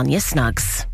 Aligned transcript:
Tanya 0.00 0.18
Snuggs. 0.18 0.86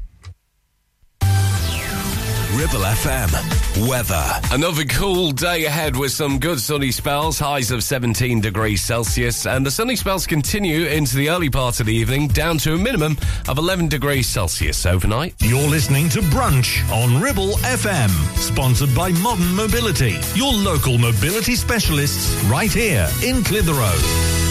Ribble 1.23 2.81
FM. 2.81 3.89
Weather. 3.89 4.41
Another 4.51 4.83
cool 4.85 5.31
day 5.31 5.67
ahead 5.67 5.95
with 5.95 6.11
some 6.11 6.41
good 6.41 6.59
sunny 6.59 6.91
spells, 6.91 7.39
highs 7.39 7.71
of 7.71 7.85
17 7.85 8.41
degrees 8.41 8.83
Celsius, 8.83 9.47
and 9.47 9.65
the 9.65 9.71
sunny 9.71 9.95
spells 9.95 10.27
continue 10.27 10.87
into 10.87 11.15
the 11.15 11.31
early 11.31 11.49
part 11.49 11.79
of 11.79 11.87
the 11.87 11.95
evening, 11.95 12.27
down 12.27 12.59
to 12.59 12.75
a 12.75 12.79
minimum 12.79 13.17
of 13.49 13.59
11 13.59 13.87
degrees 13.87 14.27
Celsius 14.27 14.85
overnight. 14.85 15.37
You're 15.39 15.69
listening 15.69 16.09
to 16.09 16.19
Brunch 16.23 16.83
on 16.91 17.23
Ribble 17.23 17.53
FM, 17.59 18.11
sponsored 18.39 18.93
by 18.93 19.13
Modern 19.13 19.55
Mobility, 19.55 20.19
your 20.35 20.53
local 20.53 20.99
mobility 20.99 21.55
specialists 21.55 22.35
right 22.47 22.73
here 22.73 23.09
in 23.23 23.45
Clitheroe. 23.45 24.46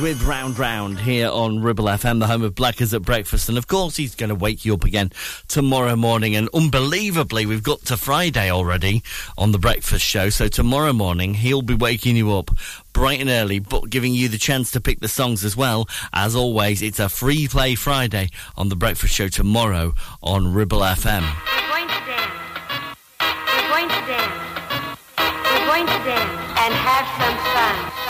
With 0.00 0.22
Round 0.22 0.58
Round 0.58 0.98
here 0.98 1.28
on 1.28 1.60
Ribble 1.60 1.84
FM, 1.84 2.20
the 2.20 2.26
home 2.26 2.42
of 2.42 2.54
Blackers 2.54 2.94
at 2.94 3.02
Breakfast. 3.02 3.48
And 3.48 3.58
of 3.58 3.66
course, 3.66 3.96
he's 3.96 4.14
going 4.14 4.30
to 4.30 4.34
wake 4.34 4.64
you 4.64 4.72
up 4.74 4.84
again 4.84 5.10
tomorrow 5.48 5.96
morning. 5.96 6.34
And 6.36 6.48
unbelievably, 6.54 7.44
we've 7.44 7.62
got 7.62 7.84
to 7.86 7.96
Friday 7.96 8.50
already 8.50 9.02
on 9.36 9.52
the 9.52 9.58
breakfast 9.58 10.04
show. 10.04 10.30
So 10.30 10.48
tomorrow 10.48 10.92
morning, 10.92 11.34
he'll 11.34 11.62
be 11.62 11.74
waking 11.74 12.16
you 12.16 12.32
up 12.32 12.50
bright 12.92 13.20
and 13.20 13.28
early, 13.28 13.58
but 13.58 13.90
giving 13.90 14.14
you 14.14 14.28
the 14.28 14.38
chance 14.38 14.70
to 14.70 14.80
pick 14.80 15.00
the 15.00 15.08
songs 15.08 15.44
as 15.44 15.56
well. 15.56 15.88
As 16.12 16.34
always, 16.34 16.82
it's 16.82 16.98
a 16.98 17.08
free 17.08 17.46
play 17.46 17.74
Friday 17.74 18.30
on 18.56 18.70
the 18.70 18.76
breakfast 18.76 19.14
show 19.14 19.28
tomorrow 19.28 19.92
on 20.22 20.54
Ribble 20.54 20.80
FM. 20.80 21.22
We're 21.22 21.76
going 21.76 21.88
to 21.88 22.06
dance. 22.06 22.96
We're 23.20 23.68
going 23.68 23.88
to 23.88 24.06
dance. 24.06 24.98
We're 25.18 25.66
going 25.66 25.86
to 25.86 26.04
dance 26.04 26.58
and 26.58 26.74
have 26.74 27.06
some 27.18 27.36
fun. 27.54 28.09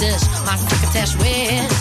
Dish, 0.00 0.24
my 0.46 0.56
crocketesh 0.56 1.14
wish. 1.20 1.68
Sing 1.68 1.79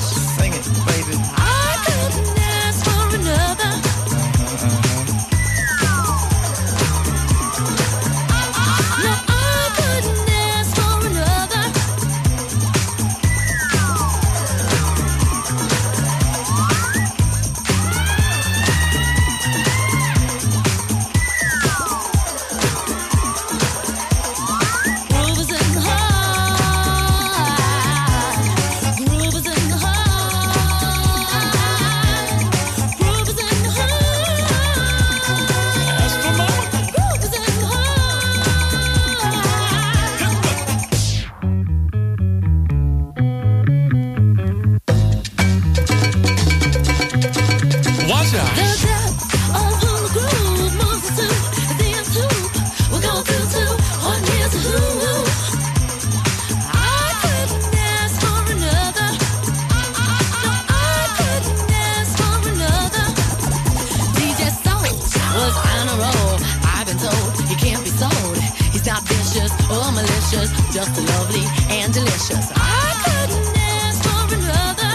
just 70.80 70.96
lovely 71.12 71.44
and 71.76 71.94
delicious. 71.94 72.48
I 72.56 72.88
couldn't 73.04 73.52
ask 73.84 74.00
for 74.00 74.32
another. 74.32 74.92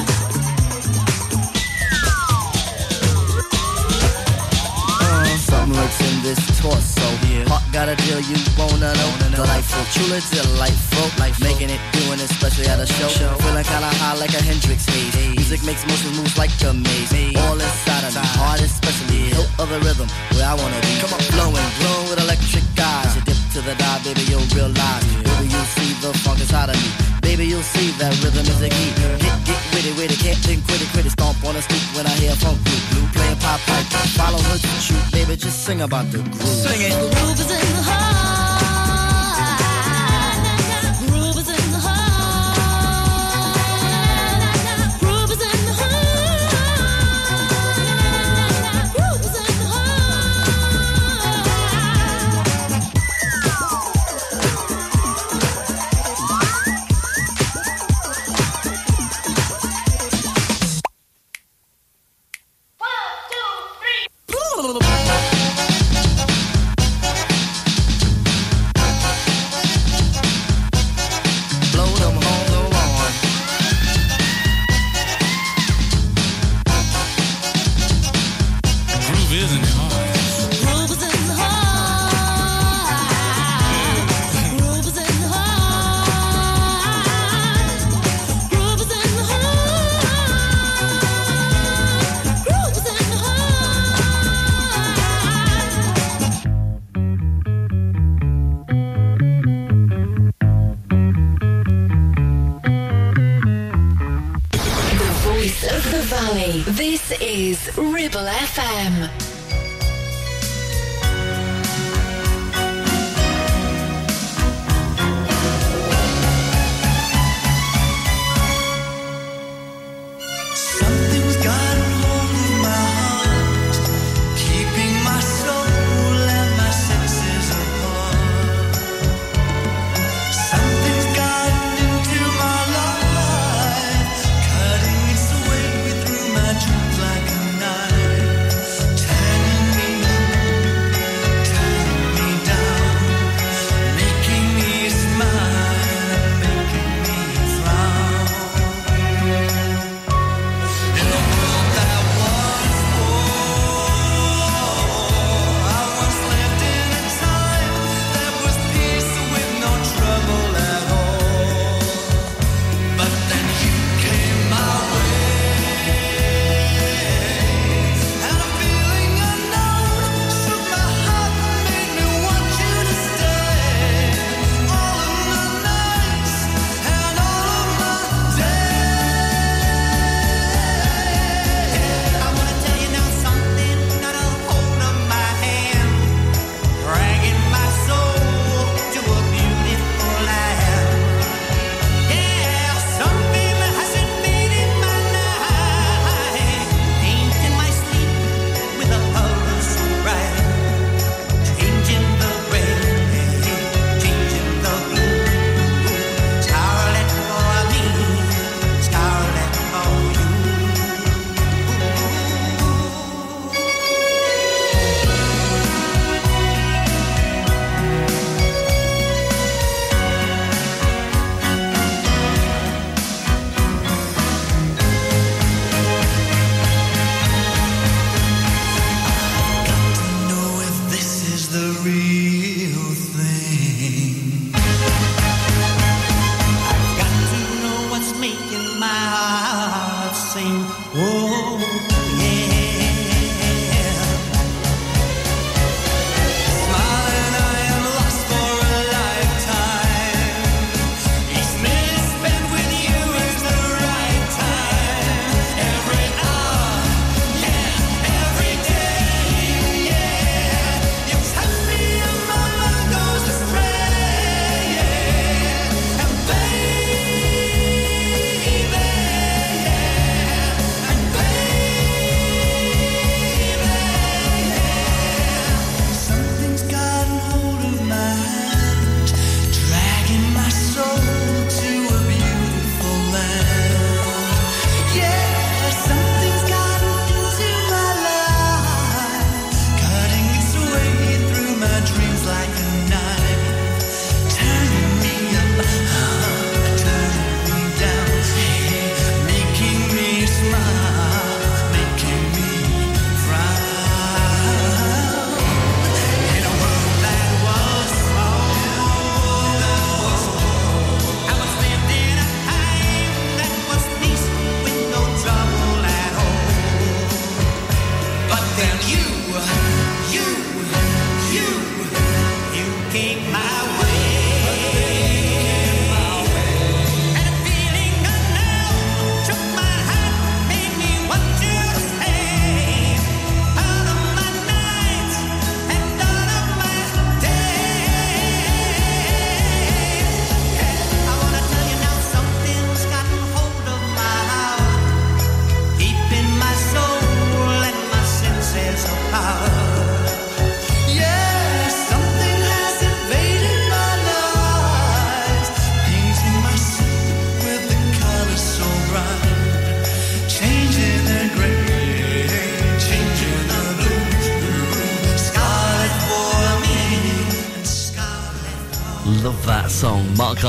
Uh, 5.04 5.36
something 5.44 5.76
lurks 5.76 6.00
in 6.00 6.22
this 6.24 6.40
torso. 6.56 7.04
Heart 7.52 7.64
got 7.76 7.88
a 7.92 7.96
deal 7.96 8.16
you 8.16 8.40
wanna 8.56 8.96
know. 8.96 9.10
Delightful, 9.28 9.84
truly 9.92 10.24
delightful. 10.32 11.06
Life 11.20 11.38
making 11.44 11.68
it, 11.68 11.80
doing 11.92 12.16
it, 12.16 12.30
especially 12.32 12.66
at 12.72 12.80
a 12.80 12.86
show. 12.86 13.08
Feeling 13.44 13.64
kinda 13.68 13.92
high 14.00 14.16
like 14.16 14.32
a 14.32 14.40
Hendrix 14.40 14.86
haze. 14.86 15.36
Music 15.36 15.60
makes 15.68 15.84
motion 15.84 16.16
moves 16.16 16.38
like 16.38 16.54
a 16.64 16.72
maze. 16.72 17.36
All 17.44 17.60
inside 17.60 18.04
of 18.08 18.14
me, 18.16 18.24
heart 18.40 18.60
especially. 18.62 19.36
Hilt 19.36 19.50
of 19.60 19.68
the 19.68 19.80
rhythm, 19.80 20.08
where 20.32 20.48
I 20.48 20.54
wanna 20.54 20.80
be. 20.80 20.96
Come 21.02 21.12
on, 21.12 21.20
flowing, 21.28 21.68
glowing 21.78 22.08
with 22.08 22.20
electric 22.24 22.64
eyes. 22.80 23.16
You 23.16 23.22
dip 23.28 23.33
to 23.54 23.60
the 23.60 23.74
dive, 23.76 24.02
baby, 24.02 24.22
you'll 24.26 24.42
realize. 24.50 25.06
Baby, 25.22 25.46
you'll 25.46 25.70
see 25.78 25.94
the 26.02 26.10
funk 26.26 26.40
inside 26.40 26.70
of 26.70 26.76
me. 26.82 26.90
Baby, 27.22 27.46
you'll 27.46 27.62
see 27.62 27.92
that 28.02 28.10
rhythm 28.18 28.42
is 28.42 28.60
a 28.60 28.68
key. 28.68 28.90
Get, 28.98 29.38
get 29.46 29.60
witty, 29.72 29.92
witty, 29.94 30.16
can't 30.16 30.38
think, 30.38 30.66
quit 30.66 30.82
it, 30.82 30.90
quit 30.90 31.06
it. 31.06 31.10
Stomp 31.10 31.38
on 31.44 31.54
the 31.54 31.62
street 31.62 31.86
when 31.94 32.04
I 32.04 32.14
hear 32.18 32.32
a 32.32 32.36
funk 32.36 32.58
blue, 32.64 32.82
blue 32.90 33.06
playing 33.14 33.38
pop 33.38 33.60
pipe. 33.60 33.86
Follow 34.18 34.42
her 34.50 34.58
to 34.58 34.66
shoot, 34.82 35.04
baby, 35.12 35.36
just 35.36 35.64
sing 35.64 35.82
about 35.82 36.10
the 36.10 36.18
groove. 36.18 36.66
Sing 36.66 36.80
it. 36.82 36.90
The 36.98 37.14
Groove 37.14 37.38
is 37.38 37.50
in 37.50 37.76
the 37.78 37.82
heart. 37.82 38.03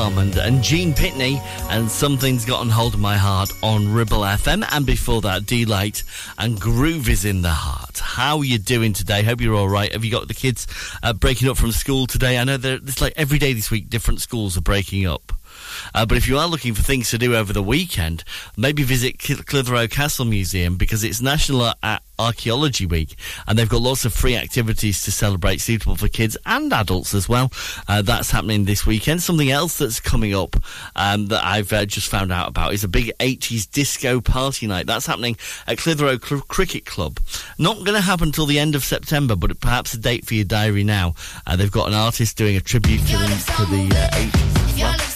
Almond 0.06 0.36
and 0.36 0.62
Gene 0.62 0.94
Pitney 0.94 1.40
and 1.68 1.90
Something's 1.90 2.44
Gotten 2.44 2.70
Hold 2.70 2.94
of 2.94 3.00
My 3.00 3.16
Heart 3.16 3.50
on 3.60 3.92
Ribble 3.92 4.20
FM. 4.20 4.64
And 4.70 4.86
before 4.86 5.20
that, 5.22 5.46
Deee-Lite 5.46 6.04
and 6.38 6.60
Groove 6.60 7.08
is 7.08 7.24
in 7.24 7.42
the 7.42 7.50
Heart. 7.50 7.98
How 7.98 8.38
are 8.38 8.44
you 8.44 8.56
doing 8.56 8.92
today? 8.92 9.24
Hope 9.24 9.40
you're 9.40 9.56
all 9.56 9.68
right. 9.68 9.92
Have 9.92 10.04
you 10.04 10.12
got 10.12 10.28
the 10.28 10.34
kids 10.34 10.68
uh, 11.02 11.12
breaking 11.12 11.48
up 11.48 11.56
from 11.56 11.72
school 11.72 12.06
today? 12.06 12.38
I 12.38 12.44
know 12.44 12.56
it's 12.62 13.00
like 13.00 13.14
every 13.16 13.40
day 13.40 13.52
this 13.52 13.68
week, 13.68 13.90
different 13.90 14.20
schools 14.20 14.56
are 14.56 14.60
breaking 14.60 15.06
up. 15.08 15.32
Uh, 15.96 16.04
but 16.04 16.18
if 16.18 16.28
you 16.28 16.36
are 16.36 16.46
looking 16.46 16.74
for 16.74 16.82
things 16.82 17.10
to 17.10 17.16
do 17.16 17.34
over 17.34 17.54
the 17.54 17.62
weekend, 17.62 18.22
maybe 18.54 18.82
visit 18.82 19.18
Clitheroe 19.18 19.88
Castle 19.88 20.26
Museum 20.26 20.76
because 20.76 21.02
it's 21.02 21.22
National 21.22 21.72
Ar- 21.82 22.00
Archaeology 22.18 22.84
Week 22.84 23.16
and 23.46 23.58
they've 23.58 23.68
got 23.68 23.80
lots 23.80 24.04
of 24.04 24.12
free 24.12 24.36
activities 24.36 25.02
to 25.04 25.10
celebrate, 25.10 25.62
suitable 25.62 25.96
for 25.96 26.08
kids 26.08 26.36
and 26.44 26.70
adults 26.70 27.14
as 27.14 27.30
well. 27.30 27.50
Uh, 27.88 28.02
that's 28.02 28.30
happening 28.30 28.66
this 28.66 28.84
weekend. 28.84 29.22
Something 29.22 29.50
else 29.50 29.78
that's 29.78 29.98
coming 29.98 30.34
up 30.34 30.54
um, 30.96 31.28
that 31.28 31.42
I've 31.42 31.72
uh, 31.72 31.86
just 31.86 32.10
found 32.10 32.30
out 32.30 32.48
about 32.48 32.74
is 32.74 32.84
a 32.84 32.88
big 32.88 33.12
80s 33.18 33.70
disco 33.70 34.20
party 34.20 34.66
night. 34.66 34.86
That's 34.86 35.06
happening 35.06 35.38
at 35.66 35.78
Clitheroe 35.78 36.18
Cl- 36.18 36.42
Cricket 36.42 36.84
Club. 36.84 37.20
Not 37.58 37.78
going 37.78 37.94
to 37.94 38.02
happen 38.02 38.28
until 38.28 38.44
the 38.44 38.58
end 38.58 38.74
of 38.74 38.84
September, 38.84 39.34
but 39.34 39.58
perhaps 39.60 39.94
a 39.94 39.98
date 39.98 40.26
for 40.26 40.34
your 40.34 40.44
diary 40.44 40.84
now. 40.84 41.14
Uh, 41.46 41.56
they've 41.56 41.72
got 41.72 41.88
an 41.88 41.94
artist 41.94 42.36
doing 42.36 42.56
a 42.56 42.60
tribute 42.60 43.00
to, 43.00 43.16
to 43.16 43.64
the 43.64 43.88
uh, 43.96 44.16
80s. 44.16 45.15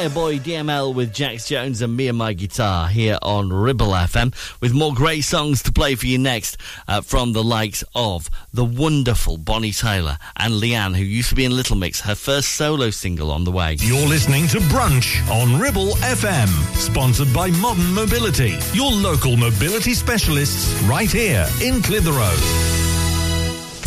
Fireboy 0.00 0.40
DML 0.40 0.94
with 0.94 1.12
Jax 1.12 1.46
Jones 1.46 1.82
and 1.82 1.94
me 1.94 2.08
and 2.08 2.16
my 2.16 2.32
guitar 2.32 2.88
here 2.88 3.18
on 3.20 3.52
Ribble 3.52 3.88
FM 3.88 4.32
with 4.58 4.72
more 4.72 4.94
great 4.94 5.24
songs 5.24 5.62
to 5.64 5.72
play 5.72 5.94
for 5.94 6.06
you 6.06 6.16
next 6.16 6.56
uh, 6.88 7.02
from 7.02 7.34
the 7.34 7.44
likes 7.44 7.84
of 7.94 8.30
the 8.50 8.64
wonderful 8.64 9.36
Bonnie 9.36 9.72
Tyler 9.72 10.16
and 10.36 10.54
Leigh-Anne, 10.54 10.94
who 10.94 11.04
used 11.04 11.28
to 11.28 11.34
be 11.34 11.44
in 11.44 11.54
Little 11.54 11.76
Mix, 11.76 12.00
her 12.00 12.14
first 12.14 12.52
solo 12.52 12.88
single 12.88 13.30
on 13.30 13.44
the 13.44 13.52
way. 13.52 13.76
You're 13.78 14.08
listening 14.08 14.46
to 14.48 14.60
Brunch 14.72 15.20
on 15.30 15.60
Ribble 15.60 15.90
FM, 15.96 16.48
sponsored 16.76 17.34
by 17.34 17.50
Modern 17.50 17.92
Mobility, 17.92 18.56
your 18.72 18.90
local 18.90 19.36
mobility 19.36 19.92
specialists 19.92 20.80
right 20.84 21.12
here 21.12 21.46
in 21.60 21.82
Clitheroe. 21.82 22.99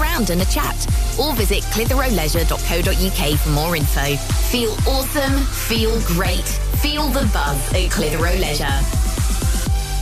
around 0.00 0.30
and 0.30 0.40
a 0.42 0.46
chat. 0.46 0.76
Or 1.18 1.34
visit 1.34 1.62
clitheroeleisure.co.uk 1.64 3.38
for 3.38 3.50
more 3.50 3.76
info. 3.76 4.16
Feel 4.50 4.72
awesome, 4.86 5.44
feel 5.44 6.00
great, 6.02 6.46
feel 6.82 7.08
the 7.08 7.28
buzz 7.32 7.74
at 7.74 7.90
Clitheroe 7.90 8.38
Leisure. 8.38 9.07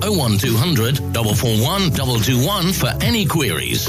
01200 0.00 0.98
441 1.14 1.90
221 1.92 2.72
for 2.72 2.90
any 3.02 3.26
queries. 3.26 3.88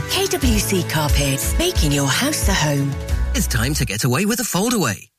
KWC 0.09 0.89
Carpets, 0.89 1.57
making 1.57 1.91
your 1.91 2.07
house 2.07 2.47
a 2.49 2.53
home. 2.53 2.91
It's 3.35 3.47
time 3.47 3.73
to 3.75 3.85
get 3.85 4.03
away 4.03 4.25
with 4.25 4.39
a 4.39 4.43
foldaway. 4.43 5.10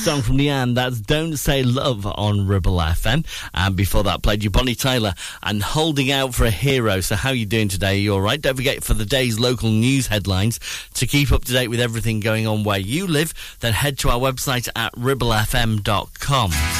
song 0.00 0.22
from 0.22 0.38
Leigh-Anne. 0.38 0.72
That's 0.72 0.98
Don't 0.98 1.36
Say 1.36 1.62
Love 1.62 2.06
on 2.06 2.46
Ribble 2.46 2.78
FM. 2.78 3.26
And 3.52 3.76
before 3.76 4.02
that, 4.04 4.22
played 4.22 4.42
you 4.42 4.48
Bonnie 4.48 4.74
Tyler 4.74 5.12
and 5.42 5.62
Holding 5.62 6.10
Out 6.10 6.34
for 6.34 6.46
a 6.46 6.50
Hero. 6.50 7.00
So, 7.00 7.16
how 7.16 7.30
are 7.30 7.34
you 7.34 7.44
doing 7.44 7.68
today? 7.68 7.96
Are 7.96 8.00
you 8.00 8.14
all 8.14 8.20
right? 8.20 8.40
Don't 8.40 8.56
forget 8.56 8.82
for 8.82 8.94
the 8.94 9.04
day's 9.04 9.38
local 9.38 9.68
news 9.68 10.06
headlines 10.06 10.58
to 10.94 11.06
keep 11.06 11.32
up 11.32 11.44
to 11.44 11.52
date 11.52 11.68
with 11.68 11.80
everything 11.80 12.20
going 12.20 12.46
on 12.46 12.64
where 12.64 12.78
you 12.78 13.06
live, 13.06 13.34
then 13.60 13.74
head 13.74 13.98
to 13.98 14.08
our 14.08 14.18
website 14.18 14.68
at 14.74 14.94
ribblefm.com. 14.94 16.79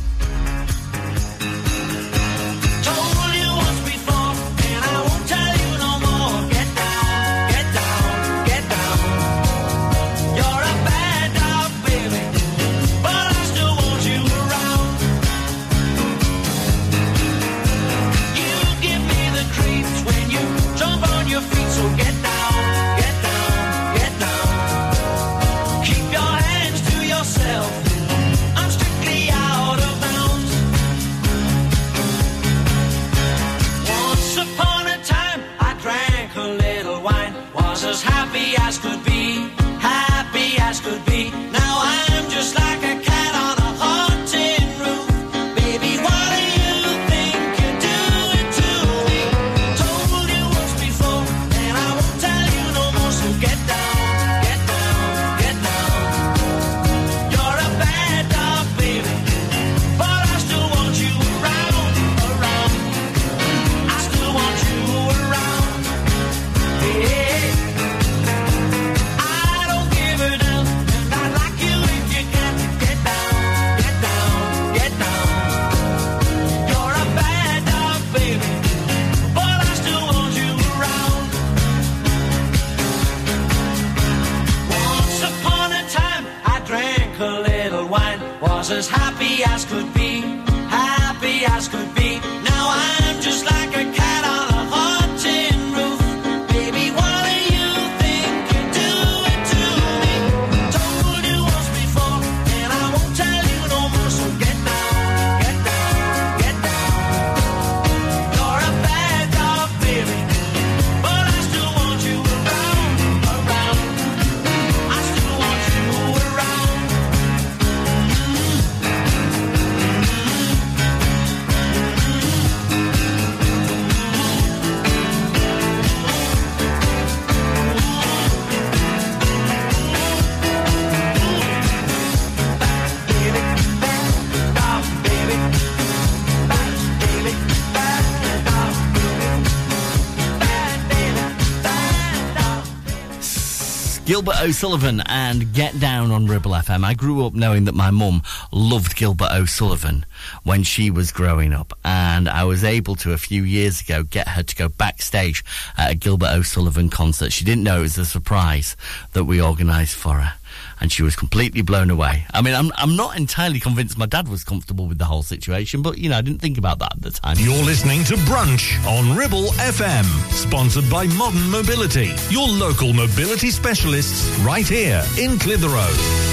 Gilbert 144.21 144.43
O'Sullivan 144.43 145.01
and 145.07 145.51
Get 145.51 145.79
Down 145.79 146.11
on 146.11 146.27
Ribble 146.27 146.51
FM. 146.51 146.83
I 146.83 146.93
grew 146.93 147.25
up 147.25 147.33
knowing 147.33 147.65
that 147.65 147.73
my 147.73 147.89
mum 147.89 148.21
loved 148.51 148.95
Gilbert 148.95 149.31
O'Sullivan 149.33 150.05
when 150.43 150.61
she 150.61 150.91
was 150.91 151.11
growing 151.11 151.53
up, 151.53 151.73
and 151.83 152.29
I 152.29 152.43
was 152.43 152.63
able 152.63 152.95
to 152.97 153.13
a 153.13 153.17
few 153.17 153.41
years 153.41 153.81
ago 153.81 154.03
get 154.03 154.27
her 154.27 154.43
to 154.43 154.55
go 154.55 154.69
backstage 154.69 155.43
at 155.75 155.89
a 155.89 155.95
Gilbert 155.95 156.35
O'Sullivan 156.35 156.91
concert. 156.91 157.33
She 157.33 157.43
didn't 157.43 157.63
know 157.63 157.79
it 157.79 157.81
was 157.81 157.97
a 157.97 158.05
surprise 158.05 158.77
that 159.13 159.23
we 159.23 159.41
organised 159.41 159.95
for 159.95 160.19
her. 160.19 160.33
And 160.79 160.91
she 160.91 161.01
was 161.01 161.15
completely 161.15 161.63
blown 161.63 161.89
away. 161.89 162.25
I 162.31 162.41
mean, 162.41 162.53
I'm 162.53 162.71
I'm 162.75 162.95
not 162.95 163.17
entirely 163.17 163.59
convinced 163.59 163.97
my 163.97 164.05
dad 164.05 164.27
was 164.27 164.43
comfortable 164.43 164.87
with 164.87 164.97
the 164.97 165.05
whole 165.05 165.23
situation, 165.23 165.81
but 165.81 165.97
you 165.97 166.09
know, 166.09 166.17
I 166.17 166.21
didn't 166.21 166.41
think 166.41 166.57
about 166.57 166.79
that 166.79 166.90
at 166.90 166.90
the 167.11 167.19
time. 167.19 167.35
You're 167.39 167.63
listening 167.63 168.03
to 168.05 168.15
Brunch 168.15 168.83
on 168.85 169.15
Ribble 169.15 169.49
FM, 169.53 170.05
sponsored 170.31 170.89
by 170.89 171.07
Modern 171.07 171.49
Mobility, 171.49 172.13
your 172.29 172.47
local 172.47 172.93
mobility 172.93 173.51
specialists 173.51 174.29
right 174.39 174.67
here 174.67 175.03
in 175.17 175.37
Clitheroe. 175.39 176.31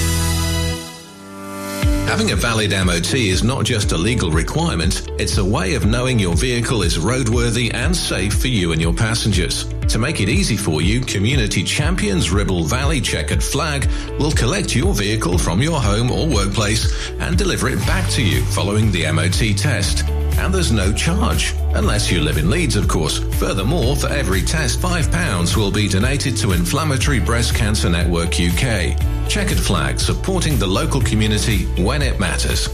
Having 2.08 2.30
a 2.30 2.36
valid 2.36 2.70
MOT 2.70 3.12
is 3.12 3.44
not 3.44 3.66
just 3.66 3.92
a 3.92 3.98
legal 3.98 4.30
requirement, 4.30 5.10
it's 5.18 5.36
a 5.36 5.44
way 5.44 5.74
of 5.74 5.84
knowing 5.84 6.18
your 6.18 6.34
vehicle 6.34 6.82
is 6.82 6.96
roadworthy 6.96 7.72
and 7.74 7.94
safe 7.94 8.40
for 8.40 8.48
you 8.48 8.72
and 8.72 8.80
your 8.80 8.94
passengers. 8.94 9.66
To 9.88 9.98
make 9.98 10.20
it 10.22 10.30
easy 10.30 10.56
for 10.56 10.80
you, 10.80 11.02
Community 11.02 11.62
Champions 11.62 12.30
Ribble 12.30 12.64
Valley 12.64 13.02
Checkered 13.02 13.42
Flag 13.42 13.90
will 14.18 14.32
collect 14.32 14.74
your 14.74 14.94
vehicle 14.94 15.36
from 15.36 15.60
your 15.60 15.80
home 15.80 16.10
or 16.10 16.26
workplace 16.26 17.10
and 17.20 17.36
deliver 17.36 17.68
it 17.68 17.78
back 17.80 18.08
to 18.12 18.22
you 18.22 18.42
following 18.46 18.90
the 18.90 19.10
MOT 19.12 19.56
test. 19.58 20.07
And 20.38 20.54
there's 20.54 20.72
no 20.72 20.92
charge. 20.92 21.54
Unless 21.74 22.10
you 22.10 22.20
live 22.20 22.38
in 22.38 22.48
Leeds, 22.50 22.76
of 22.76 22.88
course. 22.88 23.18
Furthermore, 23.38 23.96
for 23.96 24.08
every 24.08 24.42
test, 24.42 24.80
£5 24.80 25.56
will 25.56 25.70
be 25.70 25.88
donated 25.88 26.36
to 26.38 26.52
Inflammatory 26.52 27.20
Breast 27.20 27.54
Cancer 27.54 27.90
Network 27.90 28.40
UK. 28.40 28.96
Checkered 29.28 29.58
Flag, 29.58 29.98
supporting 29.98 30.58
the 30.58 30.66
local 30.66 31.00
community 31.00 31.64
when 31.82 32.02
it 32.02 32.18
matters. 32.18 32.68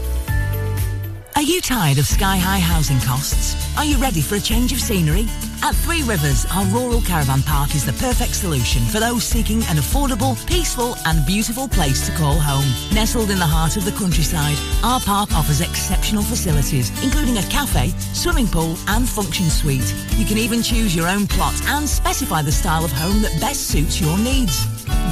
Are 1.35 1.41
you 1.41 1.59
tired 1.59 1.97
of 1.97 2.05
sky 2.05 2.37
high 2.37 2.59
housing 2.59 2.99
costs? 3.01 3.55
Are 3.77 3.83
you 3.83 3.97
ready 3.97 4.21
for 4.21 4.35
a 4.35 4.39
change 4.39 4.71
of 4.71 4.79
scenery? 4.79 5.25
At 5.65 5.73
Three 5.77 6.03
Rivers, 6.03 6.45
our 6.53 6.63
rural 6.65 7.01
caravan 7.01 7.41
park 7.41 7.73
is 7.73 7.83
the 7.83 7.93
perfect 7.93 8.35
solution 8.35 8.83
for 8.83 8.99
those 8.99 9.23
seeking 9.23 9.63
an 9.63 9.77
affordable, 9.77 10.37
peaceful, 10.45 10.95
and 11.07 11.25
beautiful 11.25 11.67
place 11.67 12.05
to 12.05 12.15
call 12.15 12.39
home. 12.39 12.63
Nestled 12.93 13.31
in 13.31 13.39
the 13.39 13.47
heart 13.47 13.75
of 13.75 13.83
the 13.83 13.91
countryside, 13.93 14.59
our 14.83 14.99
park 14.99 15.33
offers 15.33 15.61
exceptional 15.61 16.21
facilities, 16.21 16.91
including 17.03 17.39
a 17.39 17.49
cafe, 17.49 17.89
swimming 18.13 18.47
pool, 18.47 18.77
and 18.89 19.09
function 19.09 19.49
suite. 19.49 19.91
You 20.17 20.25
can 20.27 20.37
even 20.37 20.61
choose 20.61 20.95
your 20.95 21.07
own 21.07 21.25
plot 21.25 21.59
and 21.69 21.89
specify 21.89 22.43
the 22.43 22.51
style 22.51 22.85
of 22.85 22.91
home 22.91 23.23
that 23.23 23.41
best 23.41 23.61
suits 23.61 23.99
your 23.99 24.19
needs. 24.19 24.74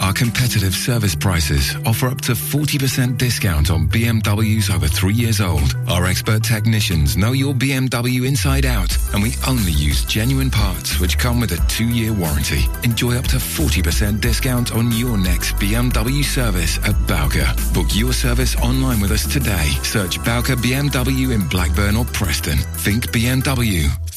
Our 0.00 0.12
competitive 0.12 0.74
service 0.74 1.14
prices 1.14 1.74
offer 1.84 2.08
up 2.08 2.20
to 2.22 2.32
40% 2.32 3.18
discount 3.18 3.70
on 3.70 3.88
BMWs 3.88 4.72
over 4.74 4.86
three 4.86 5.14
years 5.14 5.40
old. 5.40 5.76
Our 5.88 6.06
expert 6.06 6.44
technicians 6.44 7.16
know 7.16 7.32
your 7.32 7.54
BMW 7.54 8.26
inside 8.26 8.64
out, 8.64 8.96
and 9.12 9.22
we 9.22 9.34
only 9.46 9.72
use 9.72 10.04
genuine 10.04 10.50
parts 10.50 11.00
which 11.00 11.18
come 11.18 11.40
with 11.40 11.52
a 11.52 11.68
two-year 11.68 12.12
warranty. 12.12 12.64
Enjoy 12.84 13.16
up 13.16 13.26
to 13.28 13.36
40% 13.36 14.20
discount 14.20 14.74
on 14.74 14.92
your 14.92 15.18
next 15.18 15.54
BMW 15.56 16.24
service 16.24 16.78
at 16.86 16.94
Bowker. 17.06 17.52
Book 17.74 17.88
your 17.94 18.12
service 18.12 18.56
online 18.56 19.00
with 19.00 19.10
us 19.10 19.30
today. 19.32 19.68
Search 19.82 20.22
Bowker 20.24 20.56
BMW 20.56 21.32
in 21.34 21.46
Blackburn 21.48 21.96
or 21.96 22.04
Preston. 22.06 22.58
Think 22.58 23.10
BMW. 23.10 23.88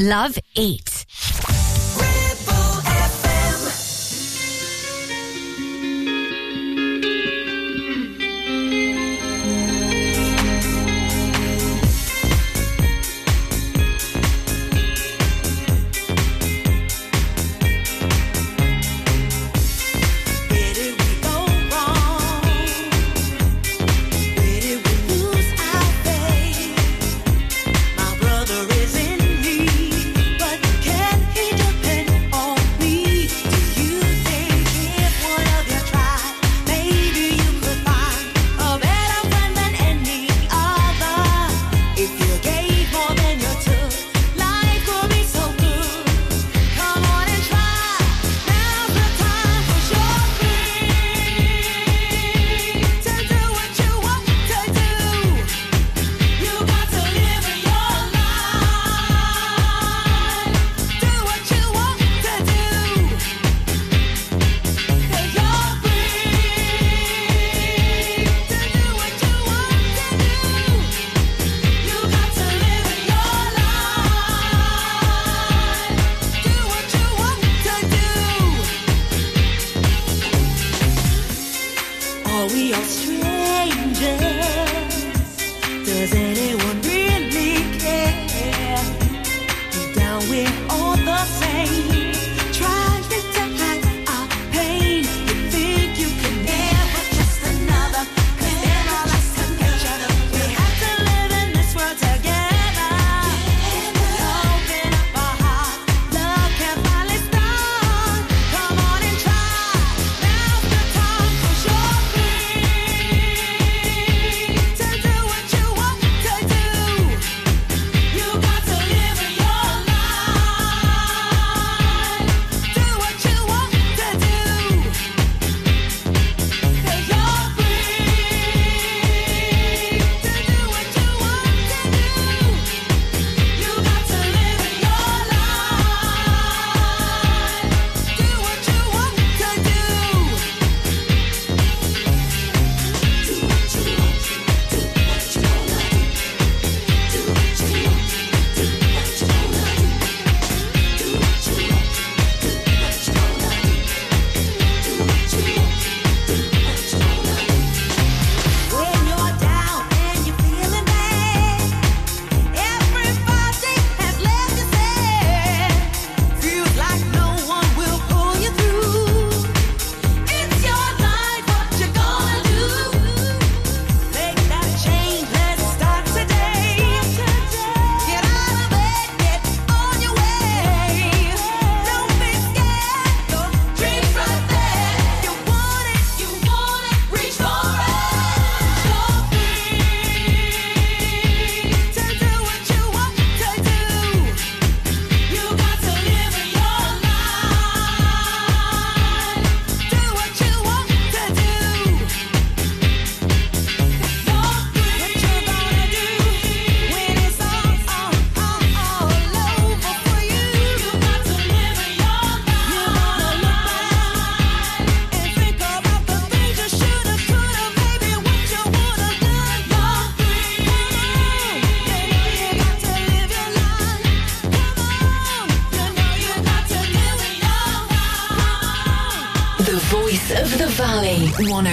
Love 0.00 0.38
8. 0.54 1.57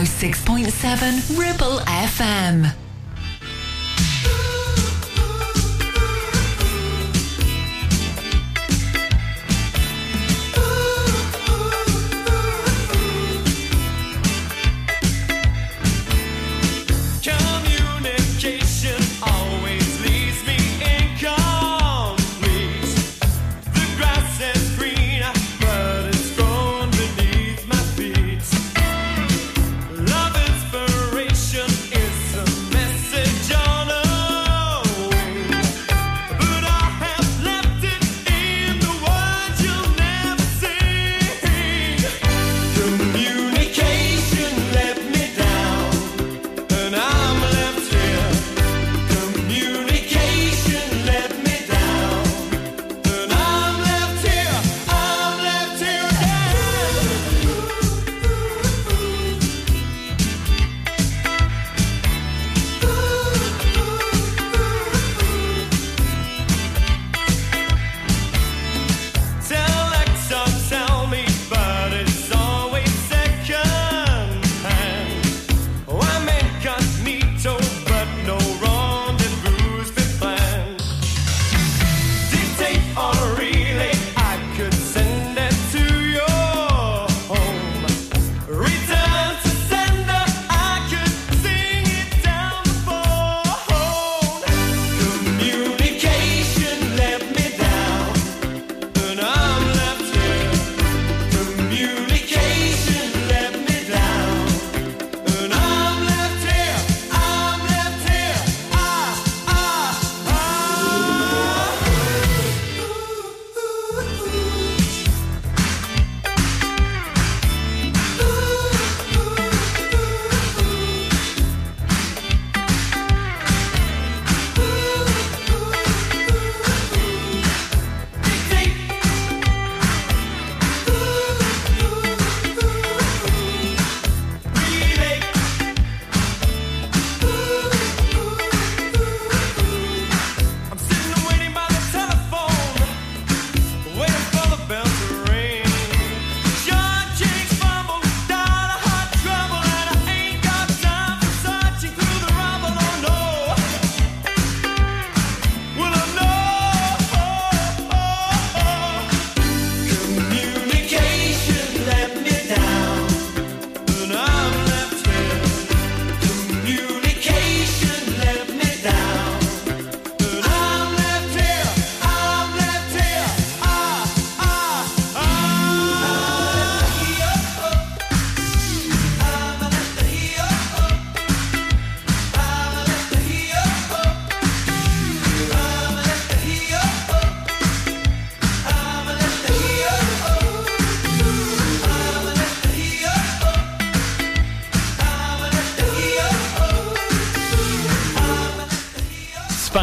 106.7 0.04 1.38
Ribble 1.40 1.80
FM. 1.88 2.75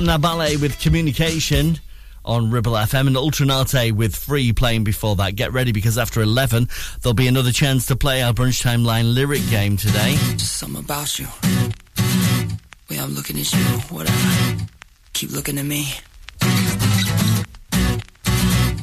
Spandau 0.03 0.19
Ballet 0.19 0.57
with 0.57 0.81
Communication 0.81 1.79
on 2.25 2.51
Ribble 2.51 2.73
FM 2.73 3.07
and 3.07 3.17
Ultra 3.17 3.47
Naté 3.47 3.93
with 3.93 4.17
Free 4.17 4.53
playing 4.53 4.83
before 4.83 5.15
that. 5.15 5.37
Get 5.37 5.53
ready 5.53 5.71
because 5.71 5.97
after 5.97 6.21
11, 6.21 6.69
there'll 7.01 7.15
be 7.15 7.29
another 7.29 7.53
chance 7.53 7.87
to 7.87 7.95
play 7.95 8.21
our 8.21 8.33
Brunchtime 8.33 8.85
Line 8.85 9.15
lyric 9.15 9.49
game 9.49 9.77
today. 9.77 10.17
Just 10.33 10.57
something 10.57 10.83
about 10.83 11.21
you. 11.21 11.29
Way 12.91 12.99
I'm 12.99 13.15
looking 13.15 13.39
at 13.39 13.53
you, 13.53 13.61
whatever. 13.95 14.67
Keep 15.13 15.31
looking 15.31 15.57
at 15.57 15.67
me. 15.67 15.95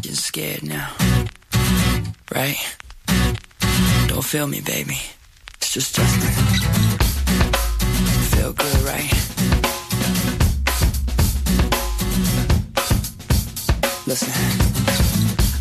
You're 0.01 0.15
scared 0.15 0.63
now. 0.63 0.89
Right? 2.33 2.55
Don't 4.07 4.23
feel 4.23 4.47
me, 4.47 4.61
baby. 4.61 4.99
It's 5.55 5.73
just 5.73 5.97
Justin. 5.97 6.29
Feel 8.37 8.53
good, 8.53 8.81
right? 8.83 9.38
Listen. 14.09 14.33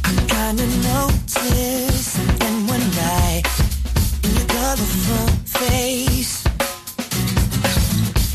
I 0.05 0.15
kinda 0.27 0.67
noticed 0.89 2.13
something 2.17 2.67
one 2.67 2.81
night 2.97 3.43
in 4.25 4.37
your 4.37 4.47
colorful 4.47 5.27
face. 5.45 6.45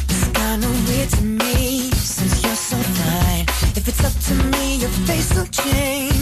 It's 0.10 0.26
kinda 0.38 0.68
weird 0.86 1.10
to 1.18 1.24
me 1.24 1.90
since 1.96 2.44
you're 2.44 2.56
so 2.56 2.78
fine. 2.78 3.46
If 3.76 3.88
it's 3.88 4.04
up 4.04 4.14
to 4.28 4.36
me, 4.52 4.76
your 4.76 4.94
face 5.08 5.34
will 5.34 5.48
change. 5.48 6.13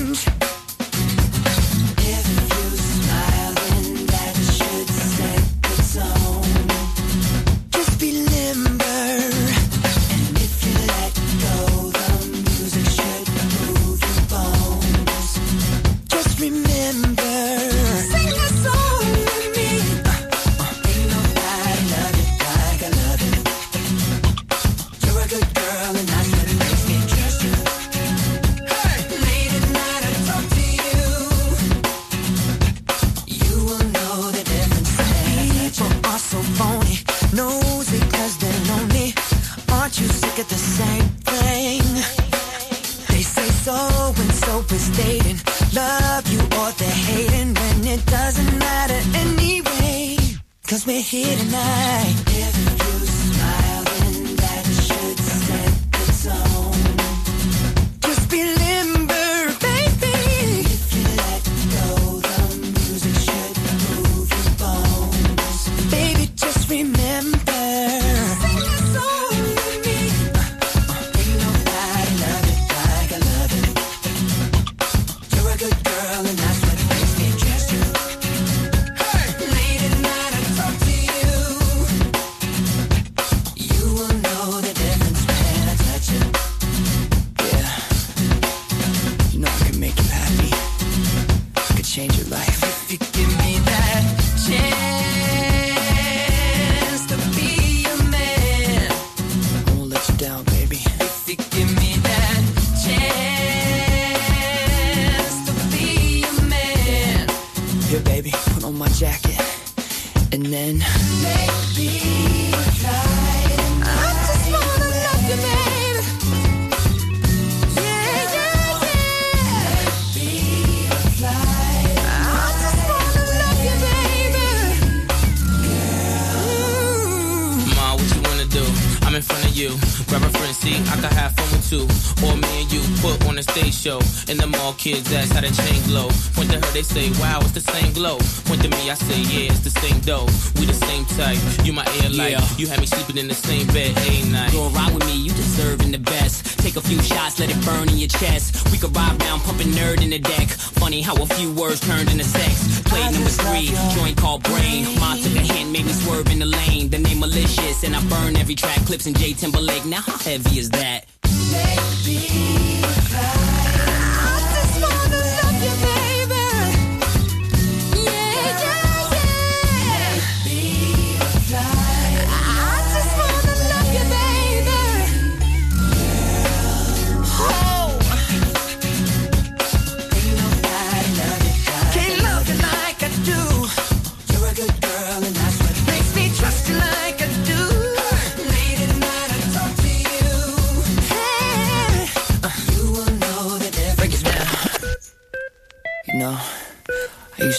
Kids 134.81 135.13
ask 135.13 135.31
how 135.31 135.41
the 135.41 135.53
chain 135.53 135.77
glow. 135.85 136.09
Point 136.33 136.49
to 136.49 136.57
her, 136.57 136.71
they 136.73 136.81
say, 136.81 137.13
wow, 137.21 137.37
it's 137.41 137.51
the 137.51 137.61
same 137.61 137.93
glow. 137.93 138.17
Point 138.49 138.63
to 138.65 138.69
me, 138.73 138.89
I 138.89 138.95
say, 138.95 139.21
yeah, 139.29 139.53
it's 139.53 139.59
the 139.61 139.69
same 139.69 139.99
dough. 140.01 140.25
We 140.57 140.65
the 140.65 140.73
same 140.73 141.05
type. 141.13 141.37
You 141.63 141.71
my 141.71 141.85
air 142.01 142.09
light. 142.09 142.33
Yeah. 142.33 142.41
You 142.57 142.65
had 142.65 142.79
me 142.79 142.87
sleeping 142.87 143.17
in 143.21 143.27
the 143.27 143.37
same 143.37 143.67
bed, 143.67 143.93
ain't 144.09 144.31
night. 144.31 144.51
Go 144.51 144.69
ride 144.69 144.91
with 144.91 145.05
me, 145.05 145.13
you 145.21 145.29
deserving 145.37 145.91
the 145.91 145.99
best. 145.99 146.57
Take 146.57 146.77
a 146.77 146.81
few 146.81 146.99
shots, 147.03 147.37
let 147.37 147.51
it 147.53 147.61
burn 147.63 147.89
in 147.89 147.97
your 148.01 148.09
chest. 148.09 148.57
We 148.71 148.79
could 148.79 148.89
ride 148.97 149.21
round, 149.21 149.43
pumping 149.43 149.69
N.E.R.D 149.69 150.03
in 150.03 150.09
the 150.09 150.17
deck. 150.17 150.49
Funny 150.49 151.01
how 151.01 151.13
a 151.13 151.27
few 151.37 151.53
words 151.53 151.79
turned 151.81 152.09
into 152.09 152.25
sex. 152.25 152.81
Play 152.81 153.05
number 153.05 153.29
three, 153.29 153.69
joint 153.93 154.17
called 154.17 154.41
brain. 154.49 154.89
Ma 154.97 155.13
took 155.13 155.37
a 155.37 155.45
hint, 155.45 155.69
made 155.69 155.85
me 155.85 155.93
swerve 155.93 156.25
in 156.33 156.39
the 156.39 156.49
lane. 156.49 156.89
The 156.89 156.97
name 156.97 157.19
malicious, 157.19 157.83
and 157.83 157.95
I 157.95 158.01
burn 158.09 158.35
every 158.35 158.55
track. 158.55 158.81
Clipse 158.89 159.05
in 159.05 159.13
J 159.13 159.33
Timberlake. 159.33 159.85
Now 159.85 160.01
how 160.01 160.17
heavy 160.17 160.57
is 160.57 160.71
that? 160.71 161.05
Can't 161.21 163.10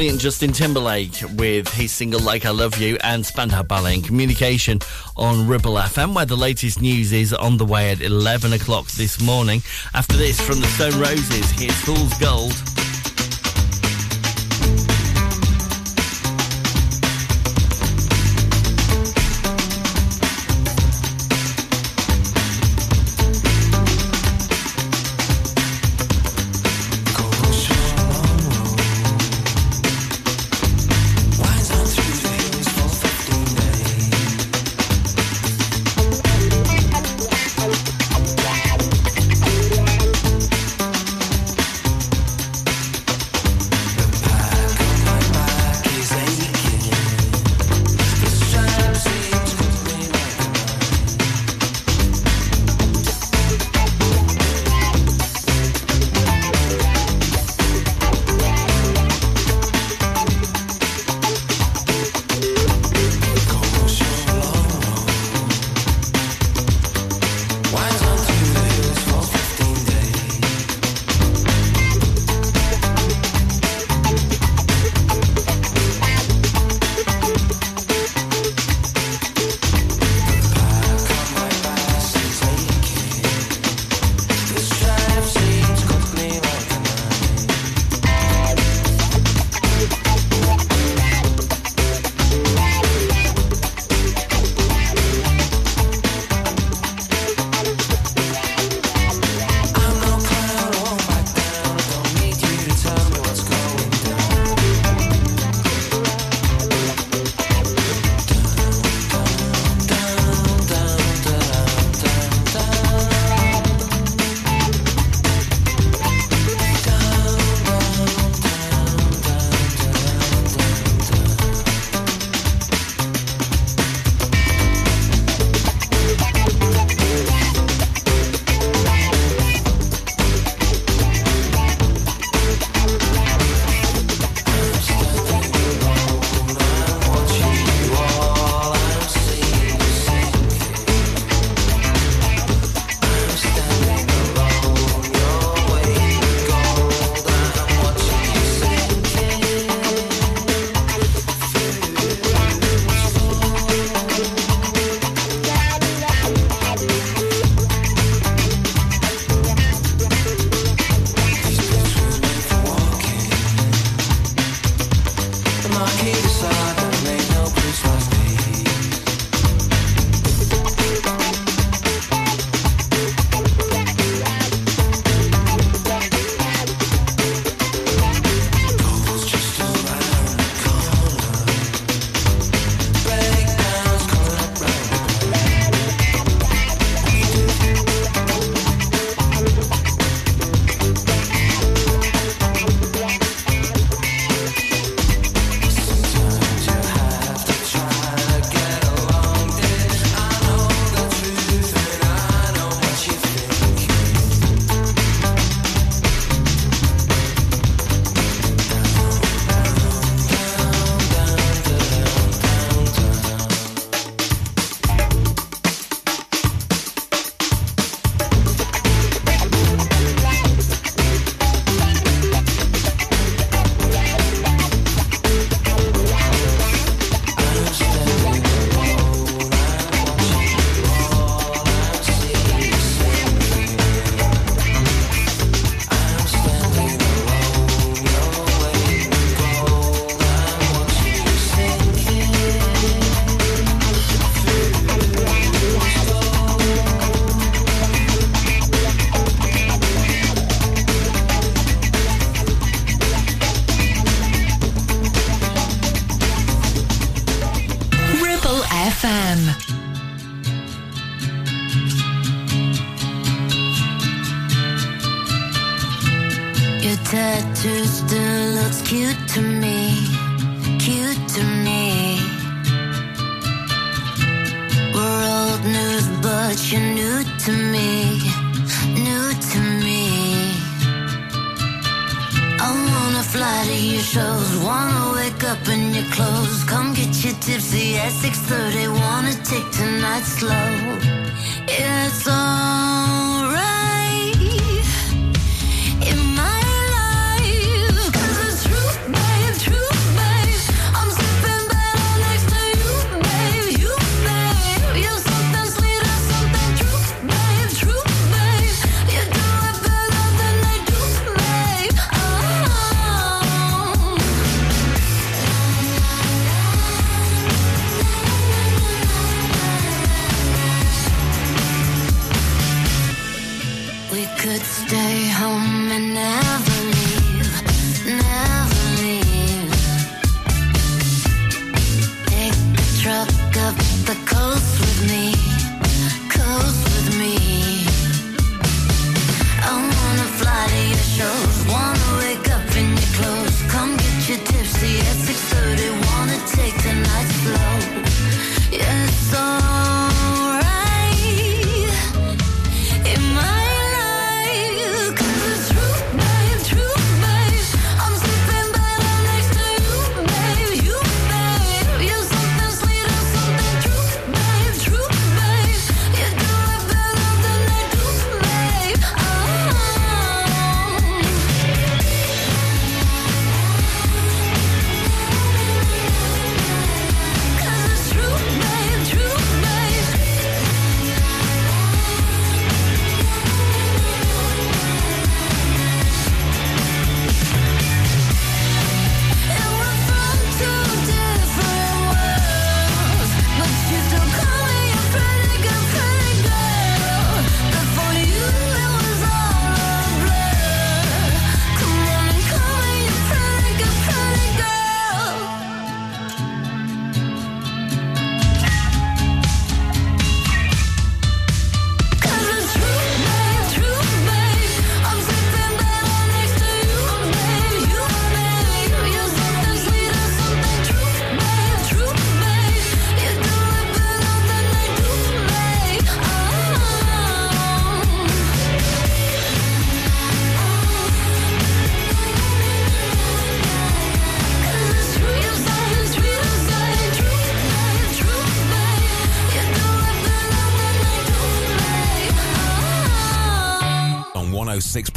Brilliant 0.00 0.18
Justin 0.18 0.50
Timberlake 0.50 1.12
with 1.34 1.68
his 1.74 1.92
single 1.92 2.20
Like 2.20 2.46
I 2.46 2.50
Love 2.52 2.78
You 2.78 2.96
and 3.04 3.26
Spandau 3.26 3.62
Ballet 3.62 3.96
in 3.96 4.00
communication 4.00 4.78
on 5.14 5.46
Ribble 5.46 5.74
FM, 5.74 6.14
where 6.14 6.24
the 6.24 6.38
latest 6.38 6.80
news 6.80 7.12
is 7.12 7.34
on 7.34 7.58
the 7.58 7.66
way 7.66 7.90
at 7.90 8.00
11 8.00 8.54
o'clock 8.54 8.86
this 8.86 9.20
morning. 9.20 9.62
After 9.92 10.16
this, 10.16 10.40
from 10.40 10.60
the 10.60 10.68
Stone 10.68 10.98
Roses, 10.98 11.50
here's 11.50 11.78
Fool's 11.82 12.14
Gold. 12.14 12.69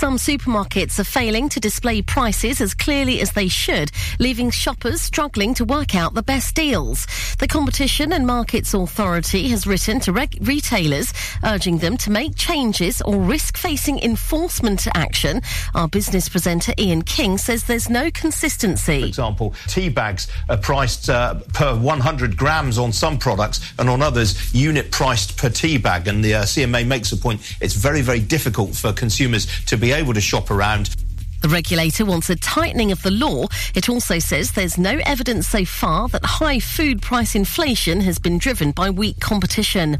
Some 0.00 0.16
supermarkets 0.16 0.98
are 0.98 1.04
failing 1.04 1.50
to 1.50 1.60
display 1.60 2.00
prices 2.00 2.62
as 2.62 2.72
clearly 2.72 3.20
as 3.20 3.32
they 3.32 3.48
should, 3.48 3.92
leaving 4.18 4.48
shoppers 4.48 5.02
struggling 5.02 5.52
to 5.52 5.64
work 5.66 5.94
out 5.94 6.14
the 6.14 6.22
best 6.22 6.54
deals. 6.54 7.06
The 7.38 7.46
Competition 7.46 8.14
and 8.14 8.26
Markets 8.26 8.72
Authority 8.72 9.48
has 9.48 9.66
written 9.66 10.00
to 10.00 10.12
retailers, 10.40 11.12
urging 11.44 11.80
them 11.80 11.98
to 11.98 12.10
make 12.10 12.34
changes 12.34 13.02
or 13.02 13.16
risk 13.18 13.58
facing 13.58 13.98
enforcement 14.02 14.88
action. 14.94 15.42
Our 15.74 15.86
business 15.86 16.30
presenter 16.30 16.72
Ian 16.78 17.02
King 17.02 17.36
says 17.36 17.64
there's 17.64 17.90
no 17.90 18.10
consistency. 18.10 19.02
For 19.02 19.06
example, 19.06 19.54
tea 19.66 19.90
bags 19.90 20.28
are 20.48 20.56
priced 20.56 21.10
uh, 21.10 21.40
per 21.52 21.76
100 21.76 22.38
grams 22.38 22.78
on 22.78 22.94
some 22.94 23.18
products 23.18 23.60
and 23.78 23.90
on 23.90 24.00
others 24.00 24.54
unit 24.54 24.92
priced 24.92 25.36
per 25.36 25.50
tea 25.50 25.76
bag. 25.76 26.08
And 26.08 26.24
the 26.24 26.36
uh, 26.36 26.42
CMA 26.44 26.86
makes 26.86 27.10
the 27.10 27.18
point 27.18 27.42
it's 27.60 27.74
very, 27.74 28.00
very 28.00 28.20
difficult 28.20 28.74
for 28.74 28.94
consumers 28.94 29.46
to 29.66 29.76
be 29.76 29.89
able 29.92 30.14
to 30.14 30.20
shop 30.20 30.50
around. 30.50 30.94
The 31.40 31.48
regulator 31.48 32.04
wants 32.04 32.28
a 32.28 32.36
tightening 32.36 32.92
of 32.92 33.02
the 33.02 33.10
law. 33.10 33.46
It 33.74 33.88
also 33.88 34.18
says 34.18 34.52
there's 34.52 34.76
no 34.76 35.00
evidence 35.04 35.48
so 35.48 35.64
far 35.64 36.08
that 36.08 36.24
high 36.24 36.60
food 36.60 37.00
price 37.00 37.34
inflation 37.34 38.02
has 38.02 38.18
been 38.18 38.38
driven 38.38 38.72
by 38.72 38.90
weak 38.90 39.20
competition. 39.20 39.98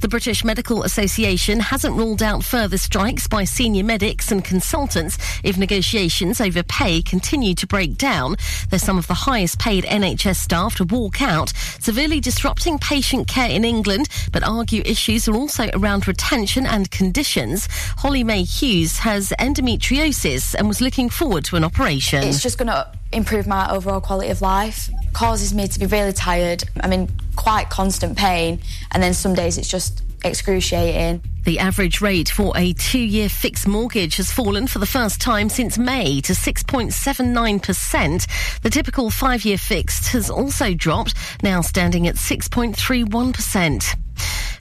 The 0.00 0.08
British 0.08 0.42
Medical 0.42 0.82
Association 0.82 1.60
hasn't 1.60 1.96
ruled 1.96 2.24
out 2.24 2.42
further 2.42 2.76
strikes 2.76 3.28
by 3.28 3.44
senior 3.44 3.84
medics 3.84 4.32
and 4.32 4.44
consultants 4.44 5.16
if 5.44 5.56
negotiations 5.56 6.40
over 6.40 6.64
pay 6.64 7.02
continue 7.02 7.54
to 7.54 7.66
break 7.68 7.96
down. 7.96 8.34
They're 8.68 8.80
some 8.80 8.98
of 8.98 9.06
the 9.06 9.14
highest 9.14 9.60
paid 9.60 9.84
NHS 9.84 10.36
staff 10.36 10.74
to 10.76 10.84
walk 10.84 11.22
out, 11.22 11.52
severely 11.78 12.18
disrupting 12.18 12.80
patient 12.80 13.28
care 13.28 13.48
in 13.48 13.64
England, 13.64 14.08
but 14.32 14.42
argue 14.42 14.82
issues 14.84 15.28
are 15.28 15.36
also 15.36 15.68
around 15.74 16.08
retention 16.08 16.66
and 16.66 16.90
conditions. 16.90 17.68
Holly 17.98 18.24
May 18.24 18.42
Hughes 18.42 18.98
has 18.98 19.32
endometriosis 19.38 20.54
and 20.54 20.68
was 20.72 20.80
looking 20.80 21.10
forward 21.10 21.44
to 21.44 21.56
an 21.56 21.64
operation. 21.64 22.24
It's 22.24 22.42
just 22.42 22.56
going 22.56 22.68
to 22.68 22.90
improve 23.12 23.46
my 23.46 23.70
overall 23.70 24.00
quality 24.00 24.30
of 24.30 24.40
life. 24.40 24.88
Causes 25.12 25.52
me 25.52 25.68
to 25.68 25.78
be 25.78 25.84
really 25.84 26.14
tired. 26.14 26.64
I'm 26.80 26.94
in 26.94 27.10
quite 27.36 27.68
constant 27.68 28.16
pain, 28.16 28.58
and 28.90 29.02
then 29.02 29.12
some 29.12 29.34
days 29.34 29.58
it's 29.58 29.68
just 29.68 30.02
excruciating. 30.24 31.20
The 31.44 31.58
average 31.58 32.00
rate 32.00 32.30
for 32.30 32.56
a 32.56 32.72
two 32.72 33.00
year 33.00 33.28
fixed 33.28 33.68
mortgage 33.68 34.16
has 34.16 34.32
fallen 34.32 34.66
for 34.66 34.78
the 34.78 34.86
first 34.86 35.20
time 35.20 35.50
since 35.50 35.76
May 35.76 36.22
to 36.22 36.32
6.79%. 36.32 38.60
The 38.62 38.70
typical 38.70 39.10
five 39.10 39.44
year 39.44 39.58
fixed 39.58 40.08
has 40.12 40.30
also 40.30 40.72
dropped, 40.72 41.12
now 41.42 41.60
standing 41.60 42.08
at 42.08 42.14
6.31%. 42.14 43.94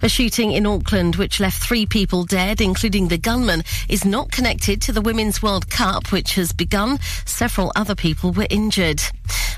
A 0.01 0.09
shooting 0.09 0.51
in 0.51 0.65
Auckland, 0.65 1.15
which 1.15 1.39
left 1.39 1.61
three 1.61 1.85
people 1.85 2.23
dead, 2.23 2.59
including 2.59 3.07
the 3.07 3.17
gunman, 3.17 3.63
is 3.87 4.03
not 4.03 4.31
connected 4.31 4.81
to 4.81 4.91
the 4.91 5.01
Women's 5.01 5.43
World 5.43 5.69
Cup, 5.69 6.11
which 6.11 6.35
has 6.35 6.51
begun. 6.53 6.99
Several 7.25 7.71
other 7.75 7.95
people 7.95 8.31
were 8.31 8.47
injured. 8.49 9.01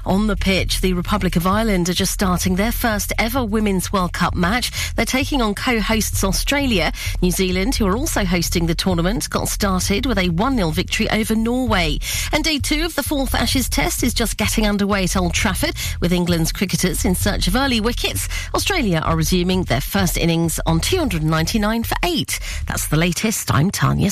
On 0.05 0.27
the 0.27 0.35
pitch, 0.35 0.81
the 0.81 0.93
Republic 0.93 1.37
of 1.37 1.47
Ireland 1.47 1.87
are 1.87 1.93
just 1.93 2.11
starting 2.11 2.55
their 2.55 2.73
first 2.73 3.13
ever 3.17 3.45
Women's 3.45 3.93
World 3.93 4.11
Cup 4.11 4.35
match. 4.35 4.93
They're 4.95 5.05
taking 5.05 5.41
on 5.41 5.55
co-hosts 5.55 6.25
Australia. 6.25 6.91
New 7.21 7.31
Zealand, 7.31 7.75
who 7.75 7.87
are 7.87 7.95
also 7.95 8.25
hosting 8.25 8.65
the 8.65 8.75
tournament, 8.75 9.29
got 9.29 9.47
started 9.47 10.05
with 10.05 10.17
a 10.17 10.27
1-0 10.27 10.73
victory 10.73 11.09
over 11.09 11.35
Norway. 11.35 11.99
And 12.33 12.43
day 12.43 12.59
two 12.59 12.83
of 12.83 12.95
the 12.95 13.03
fourth 13.03 13.33
Ashes 13.33 13.69
Test 13.69 14.03
is 14.03 14.13
just 14.13 14.35
getting 14.35 14.67
underway 14.67 15.05
at 15.05 15.15
Old 15.15 15.33
Trafford, 15.33 15.75
with 16.01 16.11
England's 16.11 16.51
cricketers 16.51 17.05
in 17.05 17.15
search 17.15 17.47
of 17.47 17.55
early 17.55 17.79
wickets. 17.79 18.27
Australia 18.53 19.01
are 19.05 19.15
resuming 19.15 19.63
their 19.63 19.79
first 19.93 20.17
innings 20.17 20.59
on 20.65 20.79
299 20.79 21.83
for 21.83 21.95
eight. 22.03 22.39
That's 22.65 22.87
the 22.87 22.97
latest. 22.97 23.53
I'm 23.53 23.69
Tanya. 23.69 24.09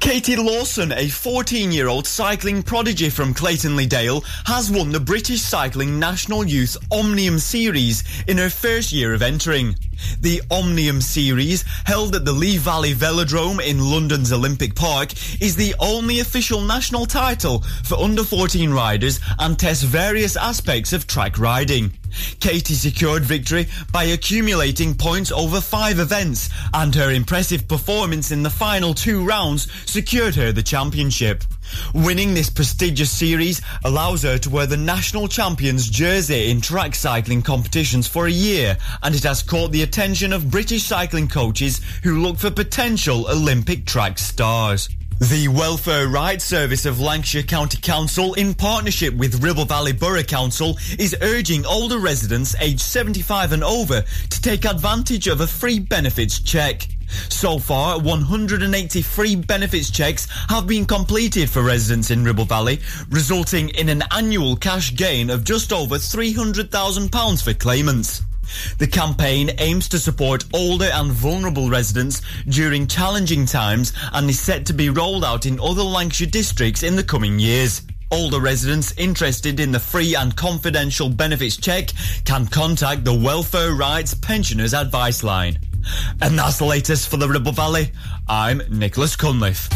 Katie 0.00 0.36
Lawson, 0.36 0.90
a 0.92 1.06
14 1.06 1.70
year 1.70 1.86
old 1.86 2.06
cycling 2.06 2.62
prodigy 2.62 3.10
from 3.10 3.34
Clayton 3.34 3.76
Dale, 3.88 4.22
has 4.46 4.70
won 4.70 4.90
the 4.90 5.00
British 5.00 5.42
Cycling 5.42 5.98
National 5.98 6.46
Youth 6.46 6.78
Omnium 6.90 7.38
Series 7.38 8.02
in 8.26 8.38
her 8.38 8.48
first 8.48 8.90
year 8.90 9.12
of 9.12 9.20
entering. 9.20 9.76
The 10.20 10.42
Omnium 10.50 11.00
Series, 11.00 11.64
held 11.84 12.14
at 12.14 12.24
the 12.24 12.32
Lee 12.32 12.58
Valley 12.58 12.94
Velodrome 12.94 13.64
in 13.64 13.90
London's 13.90 14.32
Olympic 14.32 14.74
Park, 14.74 15.12
is 15.40 15.56
the 15.56 15.74
only 15.78 16.20
official 16.20 16.60
national 16.60 17.06
title 17.06 17.60
for 17.84 17.98
under 17.98 18.24
14 18.24 18.72
riders 18.72 19.20
and 19.38 19.58
tests 19.58 19.82
various 19.82 20.36
aspects 20.36 20.92
of 20.92 21.06
track 21.06 21.38
riding. 21.38 21.92
Katie 22.40 22.74
secured 22.74 23.22
victory 23.22 23.68
by 23.92 24.04
accumulating 24.04 24.94
points 24.94 25.30
over 25.30 25.60
five 25.60 25.98
events, 25.98 26.50
and 26.74 26.94
her 26.94 27.10
impressive 27.10 27.68
performance 27.68 28.30
in 28.30 28.42
the 28.42 28.50
final 28.50 28.94
two 28.94 29.24
rounds 29.24 29.68
secured 29.86 30.34
her 30.34 30.52
the 30.52 30.62
championship. 30.62 31.44
Winning 31.94 32.34
this 32.34 32.50
prestigious 32.50 33.10
series 33.10 33.60
allows 33.84 34.22
her 34.22 34.38
to 34.38 34.50
wear 34.50 34.66
the 34.66 34.76
national 34.76 35.28
champion's 35.28 35.88
jersey 35.88 36.50
in 36.50 36.60
track 36.60 36.94
cycling 36.94 37.42
competitions 37.42 38.06
for 38.06 38.26
a 38.26 38.30
year, 38.30 38.76
and 39.02 39.14
it 39.14 39.22
has 39.24 39.42
caught 39.42 39.72
the 39.72 39.82
attention 39.82 40.32
of 40.32 40.50
British 40.50 40.84
cycling 40.84 41.28
coaches 41.28 41.80
who 42.02 42.20
look 42.20 42.38
for 42.38 42.50
potential 42.50 43.28
Olympic 43.28 43.84
track 43.84 44.18
stars. 44.18 44.88
The 45.20 45.48
Welfare 45.48 46.08
Rights 46.08 46.46
Service 46.46 46.86
of 46.86 46.98
Lancashire 46.98 47.42
County 47.42 47.76
Council, 47.76 48.32
in 48.32 48.54
partnership 48.54 49.12
with 49.14 49.42
Ribble 49.42 49.66
Valley 49.66 49.92
Borough 49.92 50.22
Council, 50.22 50.78
is 50.98 51.14
urging 51.20 51.66
older 51.66 51.98
residents 51.98 52.54
aged 52.58 52.80
75 52.80 53.52
and 53.52 53.62
over 53.62 54.00
to 54.02 54.40
take 54.40 54.64
advantage 54.64 55.26
of 55.26 55.42
a 55.42 55.46
free 55.46 55.78
benefits 55.78 56.40
check. 56.40 56.88
So 57.28 57.58
far, 57.58 57.98
183 57.98 59.36
benefits 59.36 59.90
checks 59.90 60.28
have 60.48 60.66
been 60.66 60.84
completed 60.84 61.50
for 61.50 61.62
residents 61.62 62.10
in 62.10 62.24
Ribble 62.24 62.44
Valley, 62.44 62.80
resulting 63.10 63.70
in 63.70 63.88
an 63.88 64.02
annual 64.10 64.56
cash 64.56 64.94
gain 64.94 65.30
of 65.30 65.44
just 65.44 65.72
over 65.72 65.96
£300,000 65.96 67.42
for 67.42 67.54
claimants. 67.54 68.22
The 68.78 68.86
campaign 68.86 69.50
aims 69.58 69.88
to 69.90 69.98
support 69.98 70.44
older 70.52 70.90
and 70.92 71.12
vulnerable 71.12 71.70
residents 71.70 72.22
during 72.48 72.86
challenging 72.86 73.46
times 73.46 73.92
and 74.12 74.28
is 74.28 74.40
set 74.40 74.66
to 74.66 74.72
be 74.72 74.90
rolled 74.90 75.24
out 75.24 75.46
in 75.46 75.60
other 75.60 75.82
Lancashire 75.82 76.26
districts 76.26 76.82
in 76.82 76.96
the 76.96 77.04
coming 77.04 77.38
years. 77.38 77.82
Older 78.12 78.40
residents 78.40 78.92
interested 78.98 79.60
in 79.60 79.70
the 79.70 79.78
free 79.78 80.16
and 80.16 80.34
confidential 80.34 81.08
benefits 81.08 81.56
check 81.56 81.90
can 82.24 82.46
contact 82.46 83.04
the 83.04 83.14
Welfare 83.14 83.72
Rights 83.74 84.14
Pensioners 84.14 84.74
Advice 84.74 85.22
Line. 85.22 85.58
And 86.20 86.38
that's 86.38 86.58
the 86.58 86.64
latest 86.64 87.08
for 87.08 87.16
the 87.16 87.28
Ribble 87.28 87.52
Valley. 87.52 87.92
I'm 88.28 88.62
Nicholas 88.70 89.16
Cunliffe. 89.16 89.68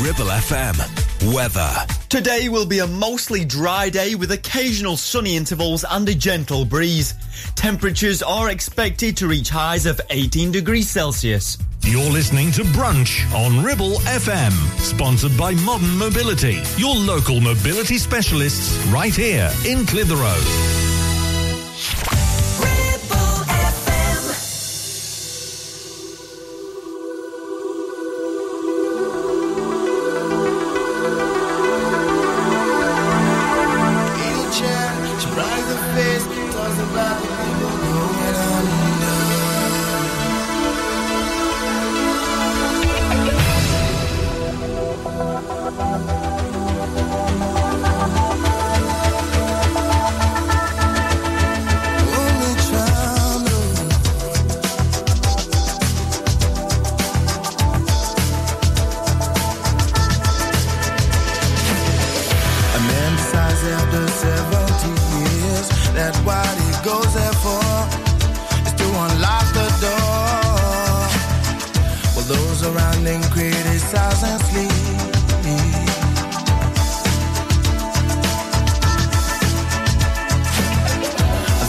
Ribble 0.00 0.30
FM. 0.30 1.34
Weather. 1.34 1.72
Today 2.08 2.48
will 2.48 2.66
be 2.66 2.80
a 2.80 2.86
mostly 2.86 3.44
dry 3.44 3.88
day 3.88 4.14
with 4.14 4.30
occasional 4.30 4.96
sunny 4.96 5.36
intervals 5.36 5.84
and 5.90 6.08
a 6.08 6.14
gentle 6.14 6.64
breeze. 6.64 7.14
Temperatures 7.54 8.22
are 8.22 8.50
expected 8.50 9.16
to 9.16 9.26
reach 9.26 9.48
highs 9.48 9.86
of 9.86 10.00
18 10.10 10.52
degrees 10.52 10.90
Celsius. 10.90 11.58
You're 11.82 12.10
listening 12.10 12.50
to 12.52 12.62
Brunch 12.62 13.24
on 13.32 13.64
Ribble 13.64 13.98
FM, 14.00 14.52
sponsored 14.80 15.36
by 15.38 15.54
Modern 15.54 15.96
Mobility, 15.96 16.60
your 16.76 16.94
local 16.94 17.40
mobility 17.40 17.96
specialists 17.96 18.76
right 18.88 19.14
here 19.14 19.50
in 19.64 19.86
Clitheroe. 19.86 20.42
Goes 66.86 67.14
there 67.14 67.32
for 67.42 67.66
is 68.64 68.74
to 68.74 68.86
unlock 68.86 69.46
the 69.58 69.68
door. 69.82 71.02
While 72.14 72.28
those 72.34 72.62
around 72.62 73.04
him 73.04 73.22
criticize 73.34 74.22
and 74.22 74.40
sleep. 74.48 74.70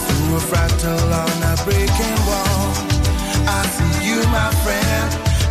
Through 0.06 0.36
a 0.36 0.42
fractal 0.50 1.10
on 1.22 1.38
a 1.50 1.54
breaking 1.64 2.18
wall, 2.28 2.62
I 3.58 3.60
see 3.74 3.94
you, 4.06 4.18
my 4.38 4.50
friend, 4.62 5.08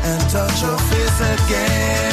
and 0.08 0.22
touch 0.32 0.62
your 0.62 0.80
face 0.90 1.20
again. 1.36 2.07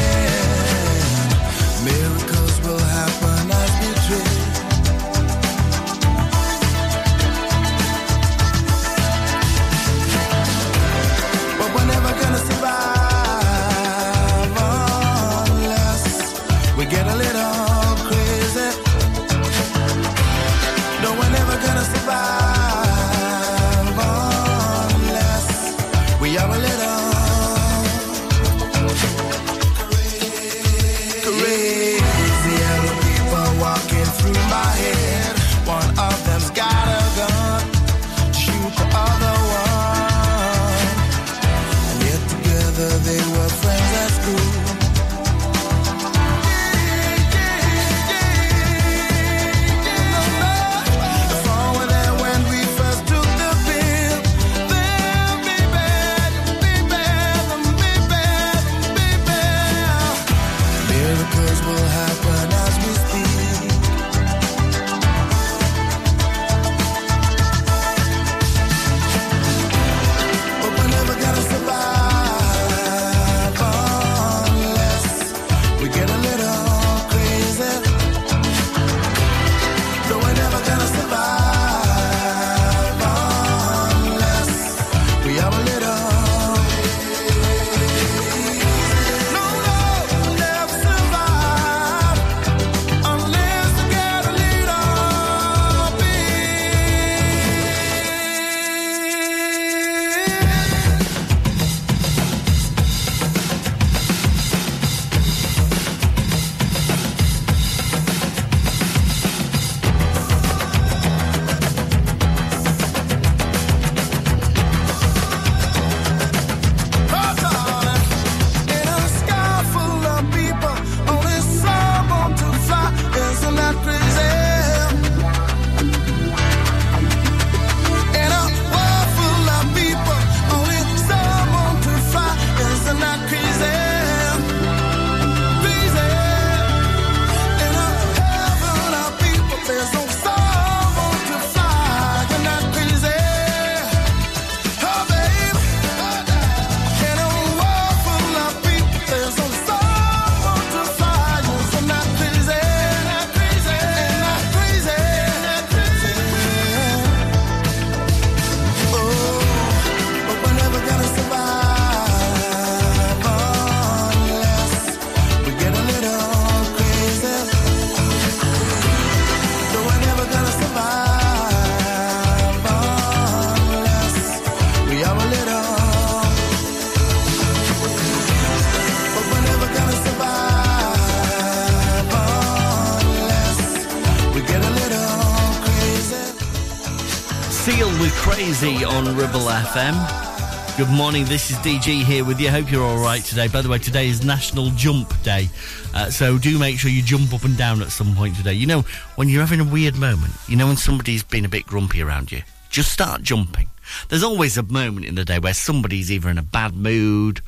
on 189.06 189.16
Ribble 189.16 189.40
FM. 189.40 190.76
Good 190.76 190.88
morning, 190.88 191.24
this 191.24 191.50
is 191.50 191.56
DG 191.58 192.04
here 192.04 192.24
with 192.24 192.40
you. 192.40 192.50
Hope 192.50 192.70
you're 192.70 192.84
all 192.84 193.02
right 193.02 193.22
today. 193.22 193.48
By 193.48 193.60
the 193.60 193.68
way, 193.68 193.78
today 193.78 194.08
is 194.08 194.24
National 194.24 194.70
Jump 194.70 195.12
Day, 195.22 195.48
uh, 195.94 196.10
so 196.10 196.38
do 196.38 196.58
make 196.58 196.78
sure 196.78 196.90
you 196.90 197.02
jump 197.02 197.32
up 197.34 197.44
and 197.44 197.56
down 197.56 197.82
at 197.82 197.90
some 197.90 198.14
point 198.14 198.36
today. 198.36 198.54
You 198.54 198.66
know, 198.66 198.82
when 199.16 199.28
you're 199.28 199.44
having 199.44 199.60
a 199.60 199.70
weird 199.70 199.96
moment, 199.96 200.32
you 200.48 200.56
know, 200.56 200.66
when 200.66 200.76
somebody's 200.76 201.22
been 201.22 201.44
a 201.44 201.48
bit 201.48 201.66
grumpy 201.66 202.02
around 202.02 202.32
you, 202.32 202.42
just 202.70 202.92
start 202.92 203.22
jumping. 203.22 203.68
There's 204.08 204.22
always 204.22 204.56
a 204.56 204.62
moment 204.62 205.06
in 205.06 205.16
the 205.16 205.24
day 205.24 205.38
where 205.38 205.54
somebody's 205.54 206.10
either 206.10 206.30
in 206.30 206.38
a 206.38 206.42
bad 206.42 206.74
mood 206.74 207.40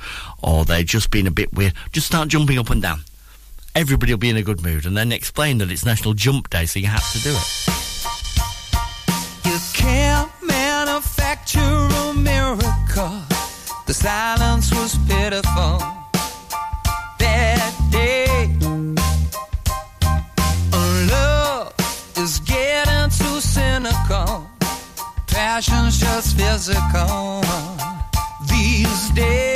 or 0.43 0.65
they're 0.65 0.83
just 0.83 1.11
being 1.11 1.27
a 1.27 1.31
bit 1.31 1.53
weird. 1.53 1.75
Just 1.93 2.07
start 2.07 2.29
jumping 2.29 2.59
up 2.59 2.71
and 2.71 2.83
down. 2.83 3.01
Everybody 3.75 4.13
will 4.13 4.19
be 4.19 4.31
in 4.31 4.37
a 4.37 4.43
good 4.43 4.63
mood, 4.63 4.85
and 4.85 4.97
then 4.97 5.13
explain 5.13 5.59
that 5.59 5.71
it's 5.71 5.87
National 5.87 6.15
Jump 6.15 6.51
Day, 6.51 6.67
so 6.67 6.79
you 6.79 6.87
have 6.87 7.13
to 7.13 7.21
do 7.21 7.31
it. 7.31 7.86
The 13.87 13.95
silence 13.95 14.75
was 14.75 14.99
pitiful 15.07 15.79
that 17.21 17.73
day. 17.93 18.53
Love 21.09 21.73
is 22.17 22.41
getting 22.41 23.11
too 23.11 23.41
cynical. 23.41 24.51
Passion's 25.29 26.01
just 26.01 26.37
physical 26.37 27.43
these 28.49 29.11
days. 29.11 29.56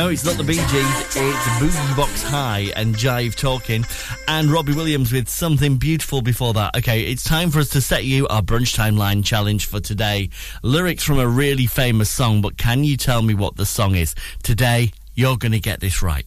No, 0.00 0.08
it's 0.08 0.24
not 0.24 0.38
the 0.38 0.44
Bee 0.44 0.54
Gees. 0.54 1.00
It's 1.14 1.46
Boogie 1.60 1.94
Box 1.94 2.22
High 2.22 2.72
and 2.74 2.94
Jive 2.94 3.34
Talking, 3.34 3.84
and 4.28 4.50
Robbie 4.50 4.72
Williams 4.72 5.12
with 5.12 5.28
Something 5.28 5.76
Beautiful 5.76 6.22
before 6.22 6.54
that. 6.54 6.74
Okay, 6.74 7.02
it's 7.02 7.22
time 7.22 7.50
for 7.50 7.58
us 7.58 7.68
to 7.68 7.82
set 7.82 8.04
you 8.04 8.26
our 8.28 8.40
brunch 8.40 8.74
timeline 8.74 9.22
challenge 9.22 9.66
for 9.66 9.78
today. 9.78 10.30
Lyrics 10.62 11.04
from 11.04 11.18
a 11.18 11.28
really 11.28 11.66
famous 11.66 12.08
song, 12.08 12.40
but 12.40 12.56
can 12.56 12.82
you 12.82 12.96
tell 12.96 13.20
me 13.20 13.34
what 13.34 13.56
the 13.56 13.66
song 13.66 13.94
is? 13.94 14.14
Today, 14.42 14.92
you're 15.14 15.36
going 15.36 15.52
to 15.52 15.60
get 15.60 15.80
this 15.80 16.00
right. 16.00 16.24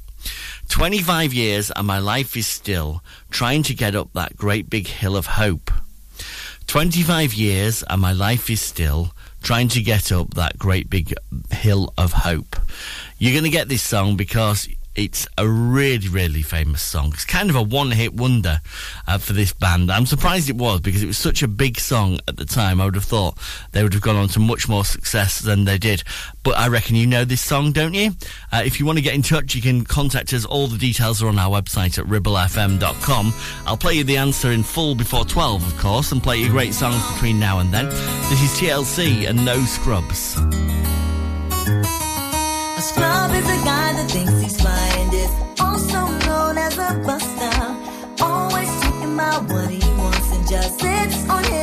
25 0.70 1.34
years 1.34 1.72
and 1.72 1.88
my 1.88 1.98
life 1.98 2.38
is 2.38 2.46
still 2.46 3.02
trying 3.32 3.64
to 3.64 3.74
get 3.74 3.96
up 3.96 4.14
that 4.14 4.38
great 4.38 4.70
big 4.70 4.86
hill 4.86 5.18
of 5.18 5.26
hope. 5.26 5.72
25 6.68 7.34
years 7.34 7.84
and 7.90 8.00
my 8.00 8.12
life 8.12 8.52
is 8.52 8.62
still 8.62 9.14
trying 9.44 9.68
to 9.68 9.82
get 9.82 10.12
up 10.12 10.34
that 10.34 10.58
great 10.58 10.90
big 10.90 11.14
hill 11.52 11.94
of 11.98 12.14
hope. 12.14 12.56
You're 13.20 13.34
going 13.34 13.44
to 13.44 13.50
get 13.50 13.70
this 13.70 13.84
song 13.84 14.16
because 14.16 14.68
it's 14.96 15.28
a 15.38 15.48
really, 15.48 16.08
really 16.08 16.44
famous 16.44 16.82
song. 16.82 17.12
It's 17.14 17.26
kind 17.26 17.50
of 17.50 17.56
a 17.56 17.62
one 17.64 17.92
hit 17.92 18.14
wonder 18.14 18.62
uh, 19.08 19.18
for 19.18 19.34
this 19.34 19.52
band. 19.52 19.92
I'm 19.92 20.06
surprised 20.06 20.50
it 20.50 20.56
was 20.56 20.82
because 20.82 21.02
it 21.02 21.08
was 21.08 21.18
such 21.18 21.42
a 21.42 21.48
big 21.48 21.80
song 21.80 22.20
at 22.28 22.38
the 22.38 22.46
time. 22.46 22.80
I 22.80 22.86
would 22.86 22.96
have 22.96 23.04
thought 23.04 23.38
they 23.72 23.82
would 23.82 23.94
have 23.94 24.04
gone 24.04 24.16
on 24.16 24.28
to 24.30 24.40
much 24.40 24.70
more 24.70 24.86
success 24.86 25.40
than 25.40 25.66
they 25.66 25.80
did. 25.80 26.04
But 26.44 26.58
I 26.58 26.68
reckon 26.68 26.96
you 26.96 27.08
know 27.08 27.26
this 27.26 27.42
song, 27.42 27.72
don't 27.72 27.96
you? 27.96 28.12
Uh, 28.52 28.62
if 28.66 28.80
you 28.80 28.86
want 28.86 29.00
to 29.00 29.04
get 29.04 29.16
in 29.16 29.24
touch, 29.24 29.56
you 29.56 29.62
can 29.62 29.84
contact 29.84 30.32
us. 30.32 30.46
All 30.46 30.68
the 30.68 30.78
details 30.78 31.24
are 31.24 31.28
on 31.28 31.40
our 31.40 31.50
website 31.50 31.98
at 31.98 32.06
ribblefm.com. 32.06 33.34
I'll 33.66 33.78
play 33.78 33.96
you 33.96 34.04
the 34.04 34.18
answer 34.18 34.52
in 34.52 34.62
full 34.62 34.94
before 34.94 35.26
12, 35.26 35.66
of 35.66 35.80
course, 35.80 36.12
and 36.12 36.22
play 36.22 36.38
you 36.38 36.50
great 36.50 36.74
songs 36.74 37.02
between 37.14 37.40
now 37.40 37.60
and 37.60 37.74
then. 37.74 37.86
This 38.30 38.44
is 38.44 38.52
TLC 38.60 39.28
and 39.28 39.44
No 39.44 39.60
Scrubs. 39.66 40.38
A 42.76 42.82
scrub 42.82 43.32
is 43.32 43.46
a 43.46 43.64
guy 43.64 43.94
that 43.94 44.12
thinks 44.12 44.43
blockbuster. 46.94 48.22
Always 48.22 48.70
checking 48.82 49.20
out 49.20 49.44
what 49.50 49.70
he 49.70 49.80
wants 49.98 50.32
and 50.32 50.48
just 50.48 50.80
sits 50.80 51.30
on 51.30 51.44
him. 51.44 51.63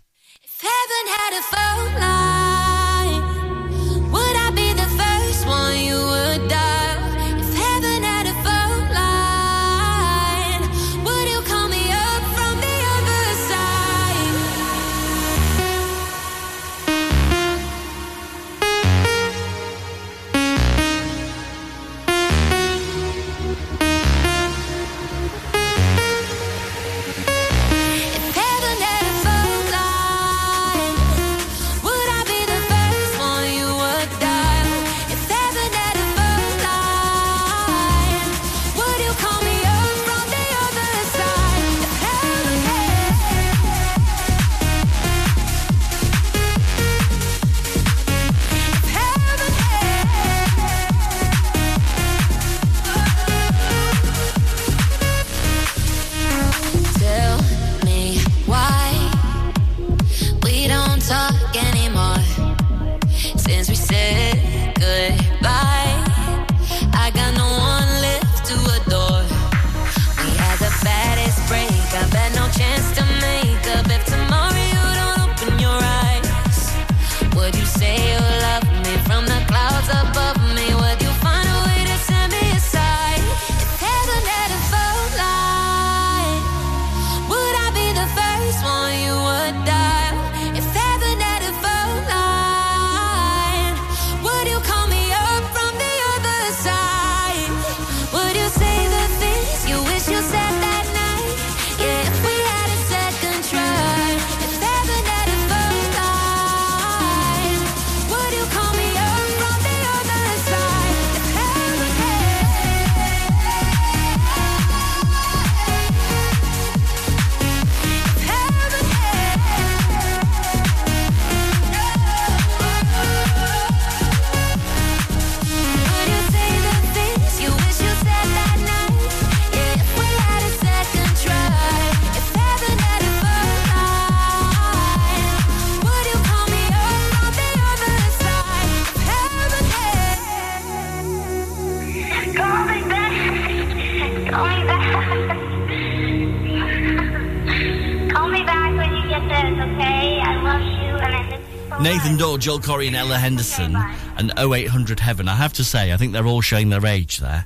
Joel 152.41 152.59
Corry, 152.59 152.87
and 152.87 152.95
Ella 152.95 153.17
Henderson, 153.17 153.75
and 154.17 154.33
0800 154.35 154.99
Heaven. 154.99 155.27
I 155.27 155.35
have 155.35 155.53
to 155.53 155.63
say, 155.63 155.93
I 155.93 155.97
think 155.97 156.11
they're 156.11 156.25
all 156.25 156.41
showing 156.41 156.69
their 156.69 156.85
age 156.87 157.17
there, 157.17 157.45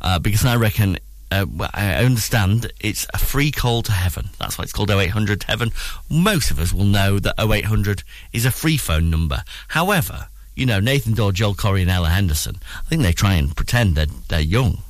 uh, 0.00 0.18
because 0.18 0.44
I 0.44 0.56
reckon. 0.56 0.98
Uh, 1.32 1.46
I 1.72 2.04
understand 2.04 2.70
it's 2.78 3.06
a 3.14 3.18
free 3.18 3.50
call 3.50 3.80
to 3.84 3.92
heaven. 3.92 4.28
That's 4.38 4.58
why 4.58 4.64
it's 4.64 4.72
called 4.72 4.90
0800 4.90 5.44
Heaven. 5.44 5.70
Most 6.10 6.50
of 6.50 6.60
us 6.60 6.74
will 6.74 6.84
know 6.84 7.18
that 7.18 7.34
0800 7.40 8.02
is 8.34 8.44
a 8.44 8.50
free 8.50 8.76
phone 8.76 9.08
number. 9.08 9.42
However, 9.68 10.26
you 10.54 10.66
know, 10.66 10.78
Nathan 10.78 11.14
Dawe, 11.14 11.32
Joel 11.32 11.54
Corry, 11.54 11.80
and 11.80 11.90
Ella 11.90 12.10
Henderson, 12.10 12.56
I 12.80 12.88
think 12.90 13.00
they 13.00 13.14
try 13.14 13.32
and 13.32 13.56
pretend 13.56 13.94
they're, 13.94 14.06
they're 14.28 14.40
young. 14.40 14.82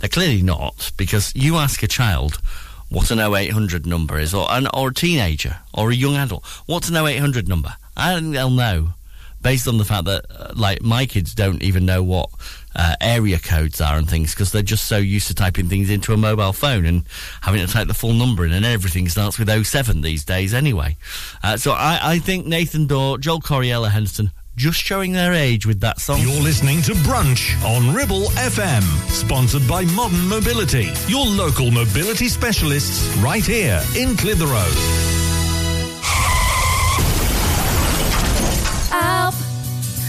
They're 0.00 0.08
clearly 0.08 0.40
not, 0.40 0.92
because 0.96 1.30
you 1.36 1.56
ask 1.56 1.82
a 1.82 1.88
child 1.88 2.40
what 2.88 3.10
an 3.10 3.18
0800 3.18 3.84
number 3.84 4.18
is, 4.18 4.32
or, 4.32 4.46
an, 4.50 4.66
or 4.72 4.88
a 4.88 4.94
teenager, 4.94 5.58
or 5.74 5.90
a 5.90 5.94
young 5.94 6.16
adult, 6.16 6.46
what's 6.64 6.88
an 6.88 6.96
0800 6.96 7.46
number? 7.46 7.74
I 7.96 8.12
don't 8.12 8.22
think 8.22 8.34
they'll 8.34 8.50
know, 8.50 8.94
based 9.42 9.68
on 9.68 9.78
the 9.78 9.84
fact 9.84 10.06
that, 10.06 10.24
uh, 10.30 10.52
like, 10.56 10.82
my 10.82 11.06
kids 11.06 11.34
don't 11.34 11.62
even 11.62 11.86
know 11.86 12.02
what 12.02 12.30
uh, 12.74 12.96
area 13.00 13.38
codes 13.38 13.80
are 13.80 13.96
and 13.96 14.08
things, 14.08 14.34
because 14.34 14.52
they're 14.52 14.62
just 14.62 14.86
so 14.86 14.96
used 14.96 15.28
to 15.28 15.34
typing 15.34 15.68
things 15.68 15.90
into 15.90 16.12
a 16.12 16.16
mobile 16.16 16.52
phone 16.52 16.86
and 16.86 17.04
having 17.42 17.64
to 17.64 17.72
type 17.72 17.86
the 17.86 17.94
full 17.94 18.14
number 18.14 18.44
in, 18.44 18.52
and 18.52 18.64
everything 18.64 19.08
starts 19.08 19.38
with 19.38 19.48
07 19.48 20.00
these 20.00 20.24
days 20.24 20.54
anyway. 20.54 20.96
Uh, 21.42 21.56
so 21.56 21.72
I, 21.72 21.98
I 22.02 22.18
think 22.18 22.46
Nathan 22.46 22.86
Dawe, 22.86 23.16
Joel 23.18 23.40
Corry 23.40 23.70
Ella 23.70 23.90
Henderson, 23.90 24.30
just 24.56 24.78
showing 24.78 25.12
their 25.12 25.32
age 25.32 25.66
with 25.66 25.80
that 25.80 26.00
song. 26.00 26.20
You're 26.20 26.40
listening 26.42 26.80
to 26.82 26.92
Brunch 26.92 27.60
on 27.64 27.94
Ribble 27.94 28.26
FM, 28.36 28.82
sponsored 29.10 29.66
by 29.66 29.84
Modern 29.86 30.28
Mobility, 30.28 30.90
your 31.08 31.26
local 31.26 31.70
mobility 31.70 32.28
specialists 32.28 33.16
right 33.16 33.44
here 33.44 33.82
in 33.96 34.16
Clitheroe. 34.16 34.70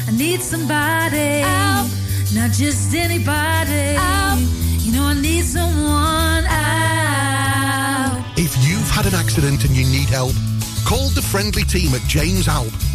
I 0.07 0.11
need 0.11 0.41
somebody. 0.41 1.41
Help! 1.41 1.88
Not 2.34 2.52
just 2.52 2.94
anybody. 2.94 3.95
Help! 3.98 4.40
You 4.84 4.91
know 4.94 5.03
I 5.06 5.14
need 5.19 5.44
someone. 5.44 6.44
Help! 6.44 6.65
If 8.38 8.56
you've 8.68 8.90
had 8.90 9.07
an 9.07 9.15
accident 9.15 9.65
and 9.65 9.76
you 9.76 9.86
need 9.86 10.10
help, 10.10 10.36
call 10.86 11.10
the 11.10 11.22
friendly 11.22 11.64
team 11.64 11.94
at 11.95 12.02
James 12.02 12.48
Alpe. 12.48 12.94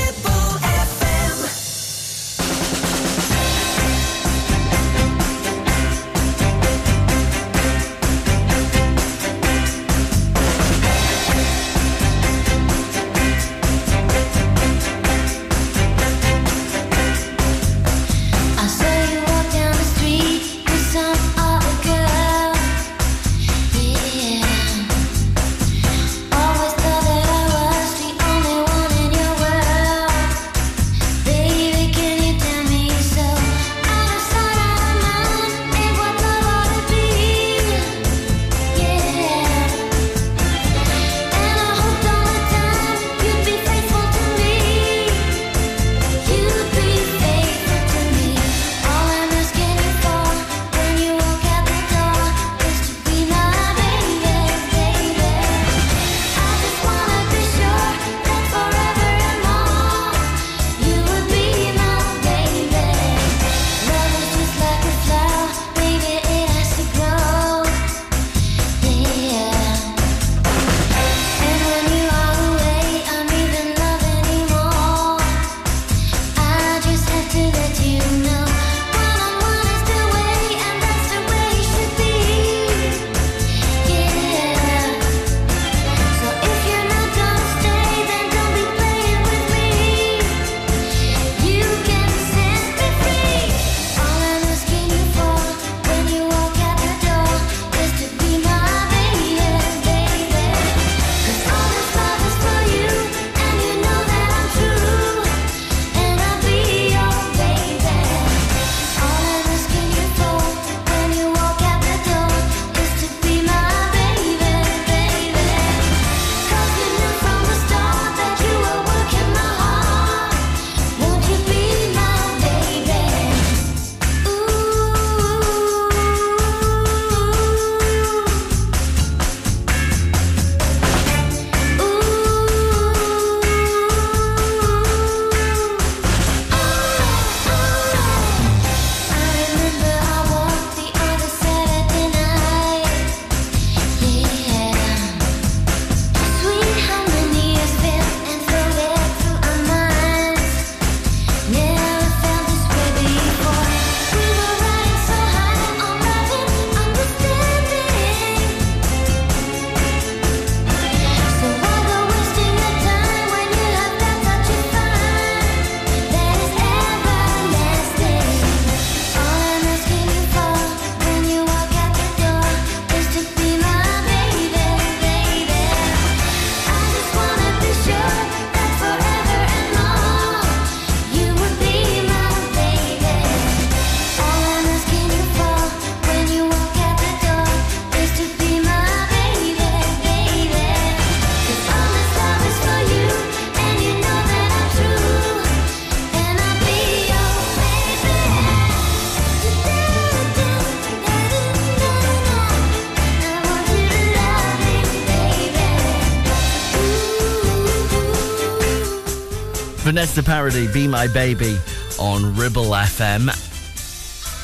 the 210.09 210.23
Paradis, 210.23 210.73
Be 210.73 210.87
My 210.87 211.05
Baby 211.05 211.59
on 211.99 212.35
Ribble 212.35 212.65
FM. 212.65 213.27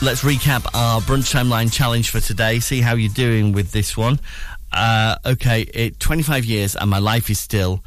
Let's 0.04 0.24
recap 0.24 0.68
our 0.76 1.02
brunch 1.02 1.34
timeline 1.34 1.74
challenge 1.74 2.12
for 2.12 2.20
today. 2.20 2.60
See 2.60 2.80
how 2.80 2.94
you're 2.94 3.12
doing 3.12 3.54
with 3.54 3.72
this 3.72 3.98
one. 3.98 4.20
Uh, 4.72 5.16
okay, 5.26 5.62
it, 5.62 6.00
25 6.00 6.46
years 6.46 6.76
and 6.76 6.92
my 6.92 7.00
life 7.00 7.32
is 7.32 7.40
still 7.40 7.84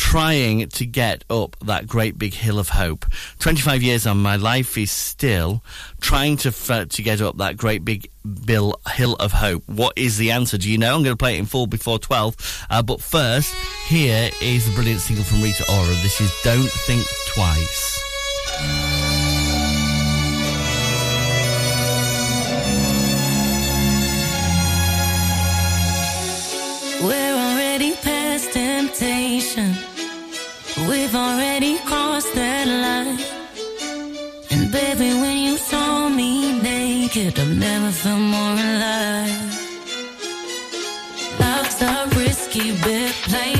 trying 0.00 0.66
to 0.66 0.86
get 0.86 1.22
up 1.28 1.54
that 1.60 1.86
great 1.86 2.18
big 2.18 2.32
hill 2.32 2.58
of 2.58 2.70
hope. 2.70 3.04
25 3.38 3.82
years 3.82 4.06
on, 4.06 4.16
my 4.16 4.36
life 4.36 4.78
is 4.78 4.90
still 4.90 5.62
trying 6.00 6.38
to 6.38 6.48
f- 6.48 6.70
uh, 6.70 6.86
to 6.86 7.02
get 7.02 7.20
up 7.20 7.36
that 7.36 7.58
great 7.58 7.84
big 7.84 8.10
bill 8.46 8.80
hill 8.90 9.14
of 9.16 9.30
hope. 9.30 9.62
What 9.68 9.92
is 9.96 10.16
the 10.16 10.30
answer? 10.30 10.56
Do 10.56 10.70
you 10.70 10.78
know? 10.78 10.96
I'm 10.96 11.02
going 11.02 11.12
to 11.12 11.22
play 11.22 11.36
it 11.36 11.38
in 11.38 11.44
full 11.44 11.66
before 11.66 11.98
12. 11.98 12.66
Uh, 12.70 12.82
but 12.82 13.02
first, 13.02 13.54
here 13.88 14.30
is 14.40 14.66
a 14.68 14.72
brilliant 14.72 15.00
single 15.00 15.24
from 15.24 15.42
Rita 15.42 15.64
Ora. 15.70 15.94
This 16.02 16.18
is 16.20 16.32
Don't 16.42 16.70
Think 16.70 17.04
Twice. 17.34 18.99
We've 30.90 31.14
already 31.14 31.78
crossed 31.88 32.34
that 32.34 32.66
line. 32.66 33.18
And 34.50 34.72
baby, 34.72 35.10
when 35.22 35.38
you 35.38 35.56
saw 35.56 36.08
me 36.08 36.60
naked, 36.60 37.38
I've 37.38 37.56
never 37.56 37.92
felt 37.92 38.18
more 38.18 38.56
alive. 38.68 39.38
Love's 41.38 41.80
a 41.82 41.94
risky 42.18 42.72
bit, 42.82 43.12
play. 43.28 43.59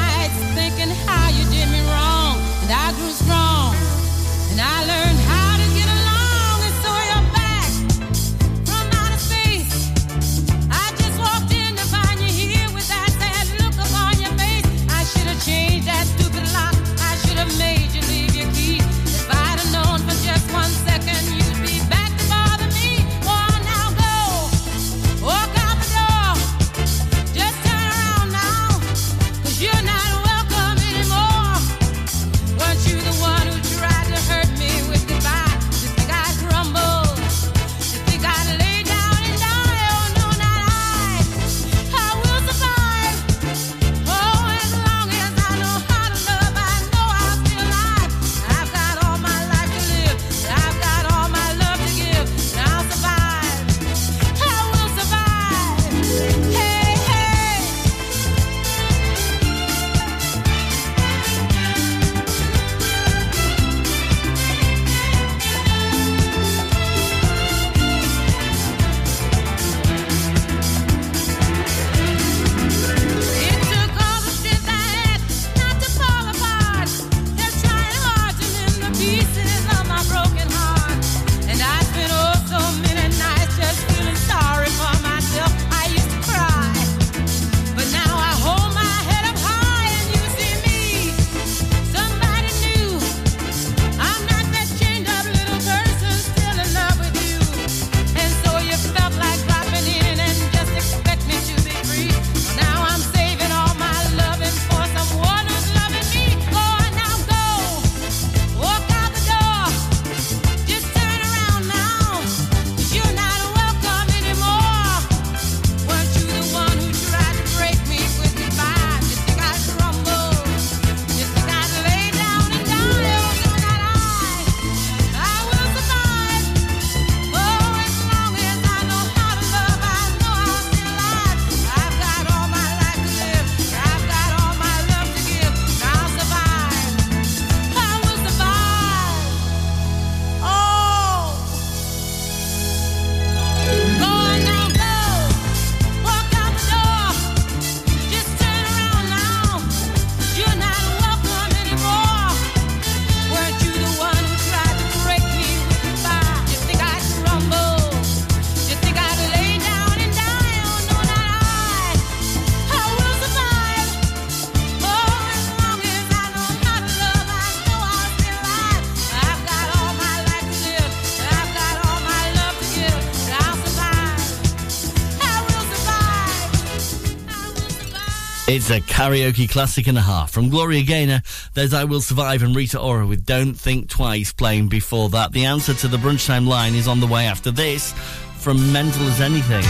It's 178.53 178.69
a 178.69 178.81
karaoke 178.81 179.49
classic 179.49 179.87
and 179.87 179.97
a 179.97 180.01
half 180.01 180.29
from 180.29 180.49
Gloria 180.49 180.83
Gaynor. 180.83 181.21
There's 181.53 181.73
I 181.73 181.85
Will 181.85 182.01
Survive 182.01 182.43
and 182.43 182.53
Rita 182.53 182.77
Ora 182.77 183.07
with 183.07 183.25
Don't 183.25 183.53
Think 183.53 183.87
Twice 183.87 184.33
playing 184.33 184.67
before 184.67 185.07
that. 185.11 185.31
The 185.31 185.45
answer 185.45 185.73
to 185.73 185.87
the 185.87 185.95
brunchtime 185.95 186.45
line 186.45 186.75
is 186.75 186.85
on 186.85 186.99
the 186.99 187.07
way 187.07 187.27
after 187.27 187.49
this 187.49 187.93
from 188.39 188.73
Mental 188.73 189.07
as 189.07 189.21
Anything. 189.21 189.63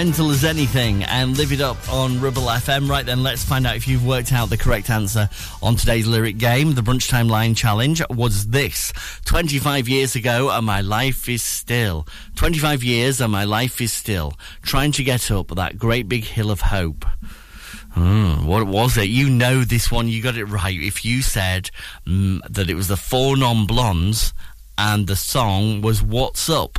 Mental 0.00 0.30
as 0.30 0.44
Anything 0.44 1.04
and 1.04 1.36
Live 1.36 1.52
It 1.52 1.60
Up 1.60 1.76
on 1.92 2.22
Ribble 2.22 2.44
FM. 2.44 2.88
Right 2.88 3.04
then, 3.04 3.22
let's 3.22 3.44
find 3.44 3.66
out 3.66 3.76
if 3.76 3.86
you've 3.86 4.06
worked 4.06 4.32
out 4.32 4.48
the 4.48 4.56
correct 4.56 4.88
answer 4.88 5.28
on 5.62 5.76
today's 5.76 6.06
lyric 6.06 6.38
game. 6.38 6.72
The 6.72 6.80
Brunch 6.80 7.10
Time 7.10 7.28
Line 7.28 7.54
Challenge 7.54 8.00
was 8.08 8.46
this 8.46 8.94
25 9.26 9.90
years 9.90 10.16
ago, 10.16 10.48
and 10.48 10.64
my 10.64 10.80
life 10.80 11.28
is 11.28 11.42
still. 11.42 12.08
25 12.36 12.82
years, 12.82 13.20
and 13.20 13.30
my 13.30 13.44
life 13.44 13.82
is 13.82 13.92
still. 13.92 14.32
Trying 14.62 14.92
to 14.92 15.04
get 15.04 15.30
up 15.30 15.48
that 15.48 15.78
great 15.78 16.08
big 16.08 16.24
hill 16.24 16.50
of 16.50 16.62
hope. 16.62 17.04
Mm, 17.94 18.46
what 18.46 18.66
was 18.66 18.96
it? 18.96 19.10
You 19.10 19.28
know 19.28 19.64
this 19.64 19.92
one, 19.92 20.08
you 20.08 20.22
got 20.22 20.38
it 20.38 20.46
right. 20.46 20.80
If 20.80 21.04
you 21.04 21.20
said 21.20 21.70
mm, 22.06 22.40
that 22.48 22.70
it 22.70 22.74
was 22.74 22.88
the 22.88 22.96
Four 22.96 23.36
Non 23.36 23.66
Blondes 23.66 24.32
and 24.78 25.06
the 25.06 25.16
song 25.16 25.82
was 25.82 26.02
What's 26.02 26.48
Up. 26.48 26.78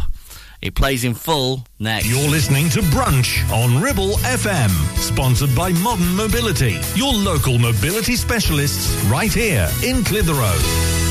It 0.61 0.75
plays 0.75 1.03
in 1.03 1.15
full 1.15 1.65
next. 1.79 2.07
You're 2.07 2.29
listening 2.29 2.69
to 2.69 2.81
Brunch 2.81 3.49
on 3.51 3.81
Ribble 3.81 4.17
FM, 4.17 4.69
sponsored 4.97 5.55
by 5.55 5.71
Modern 5.71 6.15
Mobility, 6.15 6.79
your 6.95 7.13
local 7.13 7.57
mobility 7.57 8.15
specialists 8.15 8.93
right 9.05 9.33
here 9.33 9.67
in 9.83 10.03
Clitheroe 10.03 11.10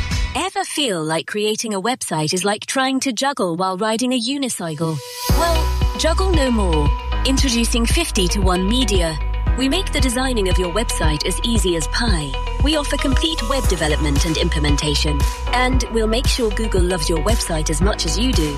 Ever 0.33 0.63
feel 0.63 1.03
like 1.03 1.27
creating 1.27 1.73
a 1.73 1.81
website 1.81 2.33
is 2.33 2.45
like 2.45 2.65
trying 2.65 3.01
to 3.01 3.11
juggle 3.11 3.57
while 3.57 3.75
riding 3.75 4.13
a 4.13 4.19
unicycle? 4.19 4.97
Well, 5.31 5.97
juggle 5.97 6.31
no 6.31 6.49
more. 6.49 6.89
Introducing 7.25 7.85
50 7.85 8.29
to 8.29 8.39
1 8.39 8.65
Media. 8.65 9.19
We 9.57 9.67
make 9.67 9.91
the 9.91 9.99
designing 9.99 10.47
of 10.47 10.57
your 10.57 10.71
website 10.73 11.25
as 11.25 11.37
easy 11.43 11.75
as 11.75 11.85
pie. 11.89 12.31
We 12.63 12.77
offer 12.77 12.95
complete 12.95 13.41
web 13.49 13.67
development 13.67 14.25
and 14.25 14.37
implementation. 14.37 15.19
And 15.47 15.83
we'll 15.91 16.07
make 16.07 16.27
sure 16.27 16.49
Google 16.51 16.81
loves 16.81 17.09
your 17.09 17.19
website 17.19 17.69
as 17.69 17.81
much 17.81 18.05
as 18.05 18.17
you 18.17 18.31
do. 18.31 18.57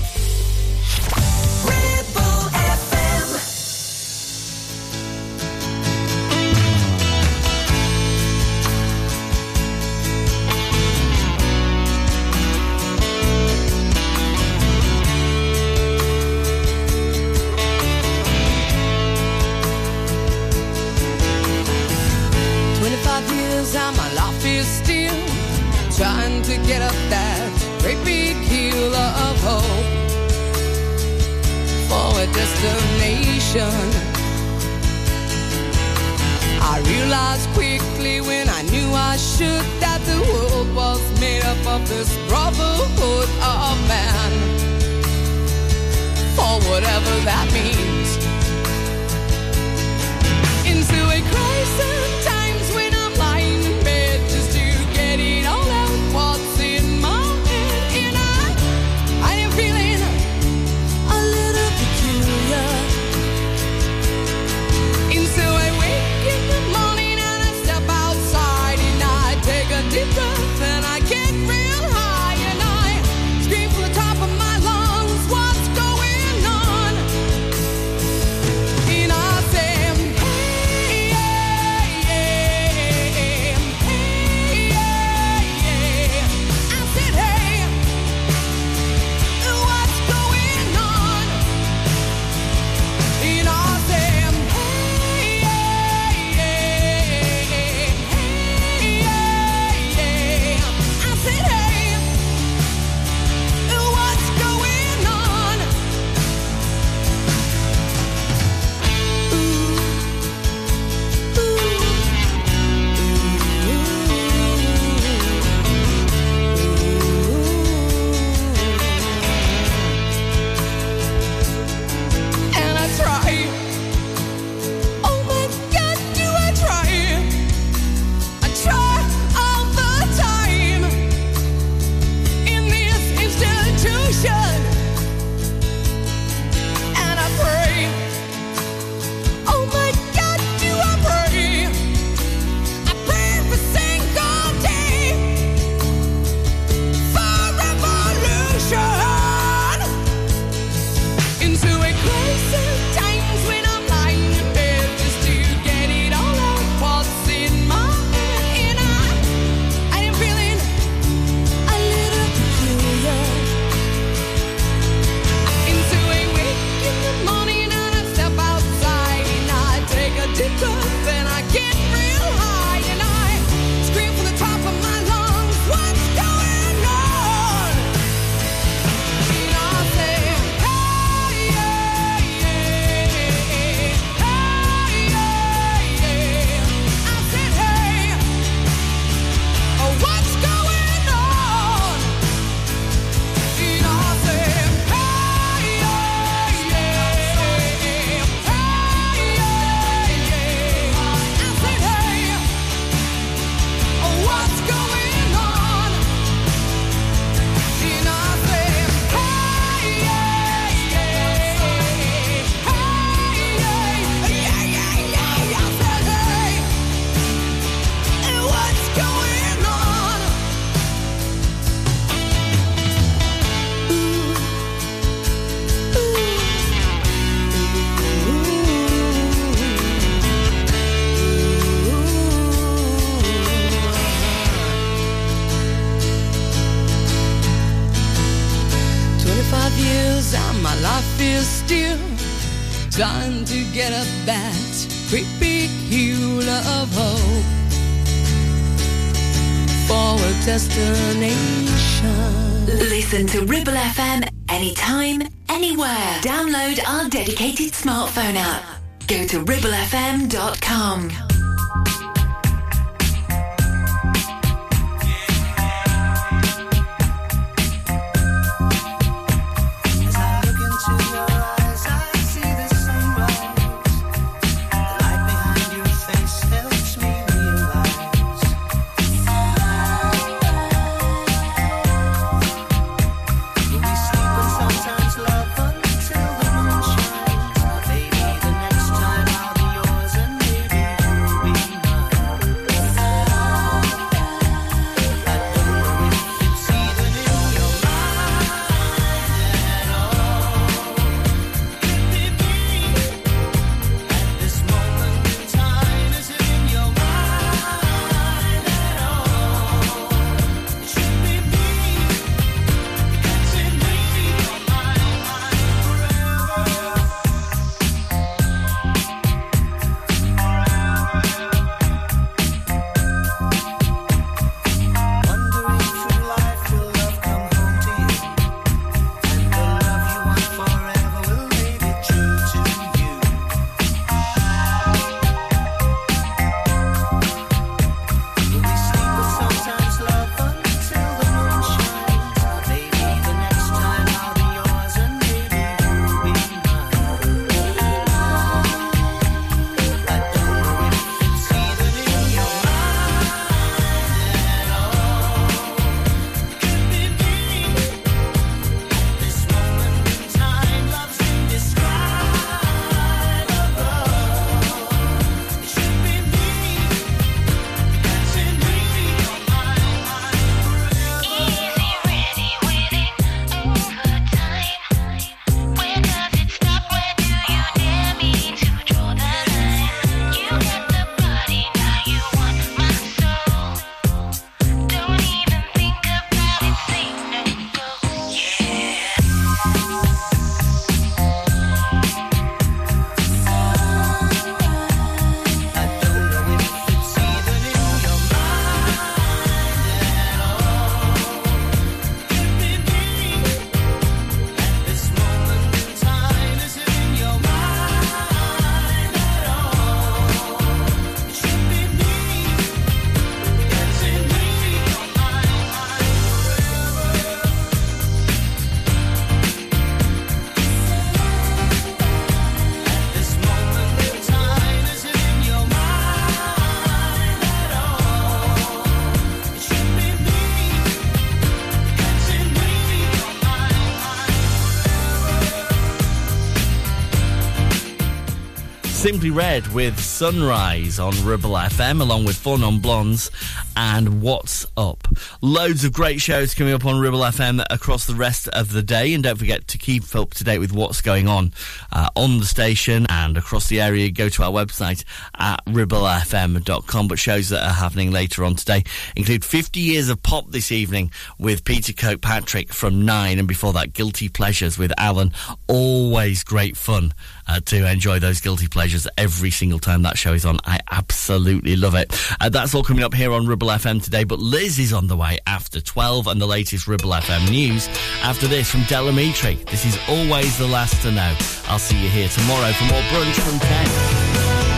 Simply 439.11 439.29
Red 439.29 439.67
with 439.73 439.99
Sunrise 439.99 440.97
on 440.97 441.11
Ribble 441.25 441.51
FM, 441.51 441.99
along 441.99 442.23
with 442.23 442.37
Four 442.37 442.57
Non 442.57 442.79
Blondes 442.79 443.29
and 443.75 444.21
What's 444.21 444.65
Up. 444.77 445.05
Loads 445.41 445.83
of 445.83 445.91
great 445.91 446.21
shows 446.21 446.53
coming 446.53 446.73
up 446.73 446.85
on 446.85 446.97
Ribble 446.97 447.19
FM 447.19 447.61
across 447.69 448.07
the 448.07 448.15
rest 448.15 448.47
of 448.47 448.71
the 448.71 448.81
day, 448.81 449.13
and 449.13 449.21
don't 449.21 449.37
forget 449.37 449.67
to 449.67 449.77
keep 449.77 450.15
up 450.15 450.33
to 450.35 450.45
date 450.45 450.59
with 450.59 450.71
what's 450.71 451.01
going 451.01 451.27
on 451.27 451.51
uh, 451.91 452.07
on 452.15 452.39
the 452.39 452.45
station 452.45 453.05
and 453.09 453.35
across 453.35 453.67
the 453.67 453.81
area. 453.81 454.09
Go 454.09 454.29
to 454.29 454.43
our 454.43 454.51
website 454.51 455.03
at 455.37 455.57
ribblefm.com. 455.65 457.09
But 457.09 457.19
shows 457.19 457.49
that 457.49 457.65
are 457.65 457.73
happening 457.73 458.11
later 458.11 458.45
on 458.45 458.55
today 458.55 458.85
include 459.17 459.43
50 459.43 459.81
Years 459.81 460.07
of 460.07 460.23
Pop 460.23 460.51
this 460.51 460.71
evening 460.71 461.11
with 461.37 461.65
Peter 461.65 461.91
Kirkpatrick 461.91 462.71
from 462.71 463.03
9, 463.03 463.39
and 463.39 463.47
before 463.47 463.73
that, 463.73 463.91
Guilty 463.91 464.29
Pleasures 464.29 464.77
with 464.77 464.93
Alan. 464.97 465.33
Always 465.67 466.45
great 466.45 466.77
fun 466.77 467.13
uh, 467.47 467.59
to 467.65 467.89
enjoy 467.89 468.19
those 468.19 468.41
guilty 468.41 468.67
pleasures 468.67 469.07
every 469.17 469.51
single 469.51 469.79
time 469.79 470.01
that 470.03 470.17
show 470.17 470.33
is 470.33 470.45
on. 470.45 470.57
I 470.65 470.79
absolutely 470.91 471.75
love 471.75 471.95
it. 471.95 472.13
Uh, 472.39 472.49
that's 472.49 472.73
all 472.73 472.83
coming 472.83 473.03
up 473.03 473.13
here 473.13 473.31
on 473.31 473.47
Ribble 473.47 473.67
FM 473.67 474.03
today, 474.03 474.23
but 474.23 474.39
Liz 474.39 474.79
is 474.79 474.93
on 474.93 475.07
the 475.07 475.17
way 475.17 475.39
after 475.47 475.81
12 475.81 476.27
and 476.27 476.41
the 476.41 476.47
latest 476.47 476.87
Ribble 476.87 477.11
FM 477.11 477.49
news. 477.49 477.87
After 478.21 478.47
this 478.47 478.69
from 478.69 478.83
Del 478.83 479.05
Amitri, 479.05 479.63
this 479.69 479.85
is 479.85 479.97
always 480.07 480.57
the 480.57 480.67
last 480.67 481.01
to 481.03 481.11
know. 481.11 481.35
I'll 481.67 481.79
see 481.79 482.01
you 482.01 482.09
here 482.09 482.29
tomorrow 482.29 482.71
for 482.73 482.85
more 482.85 483.01
brunch 483.01 483.39
from 483.39 483.59
10. 483.59 484.70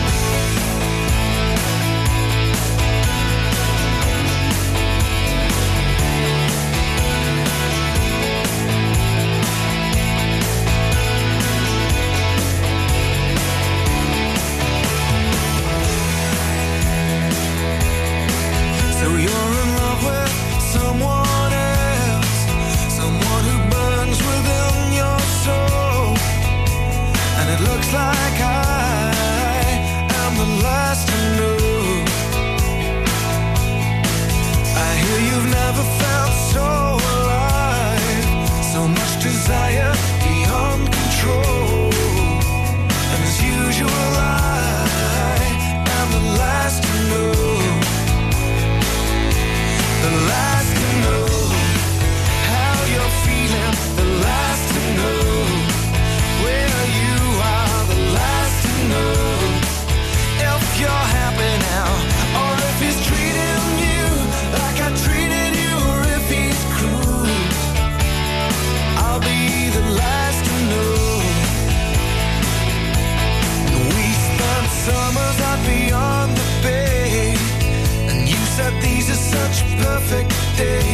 day. 80.56 80.93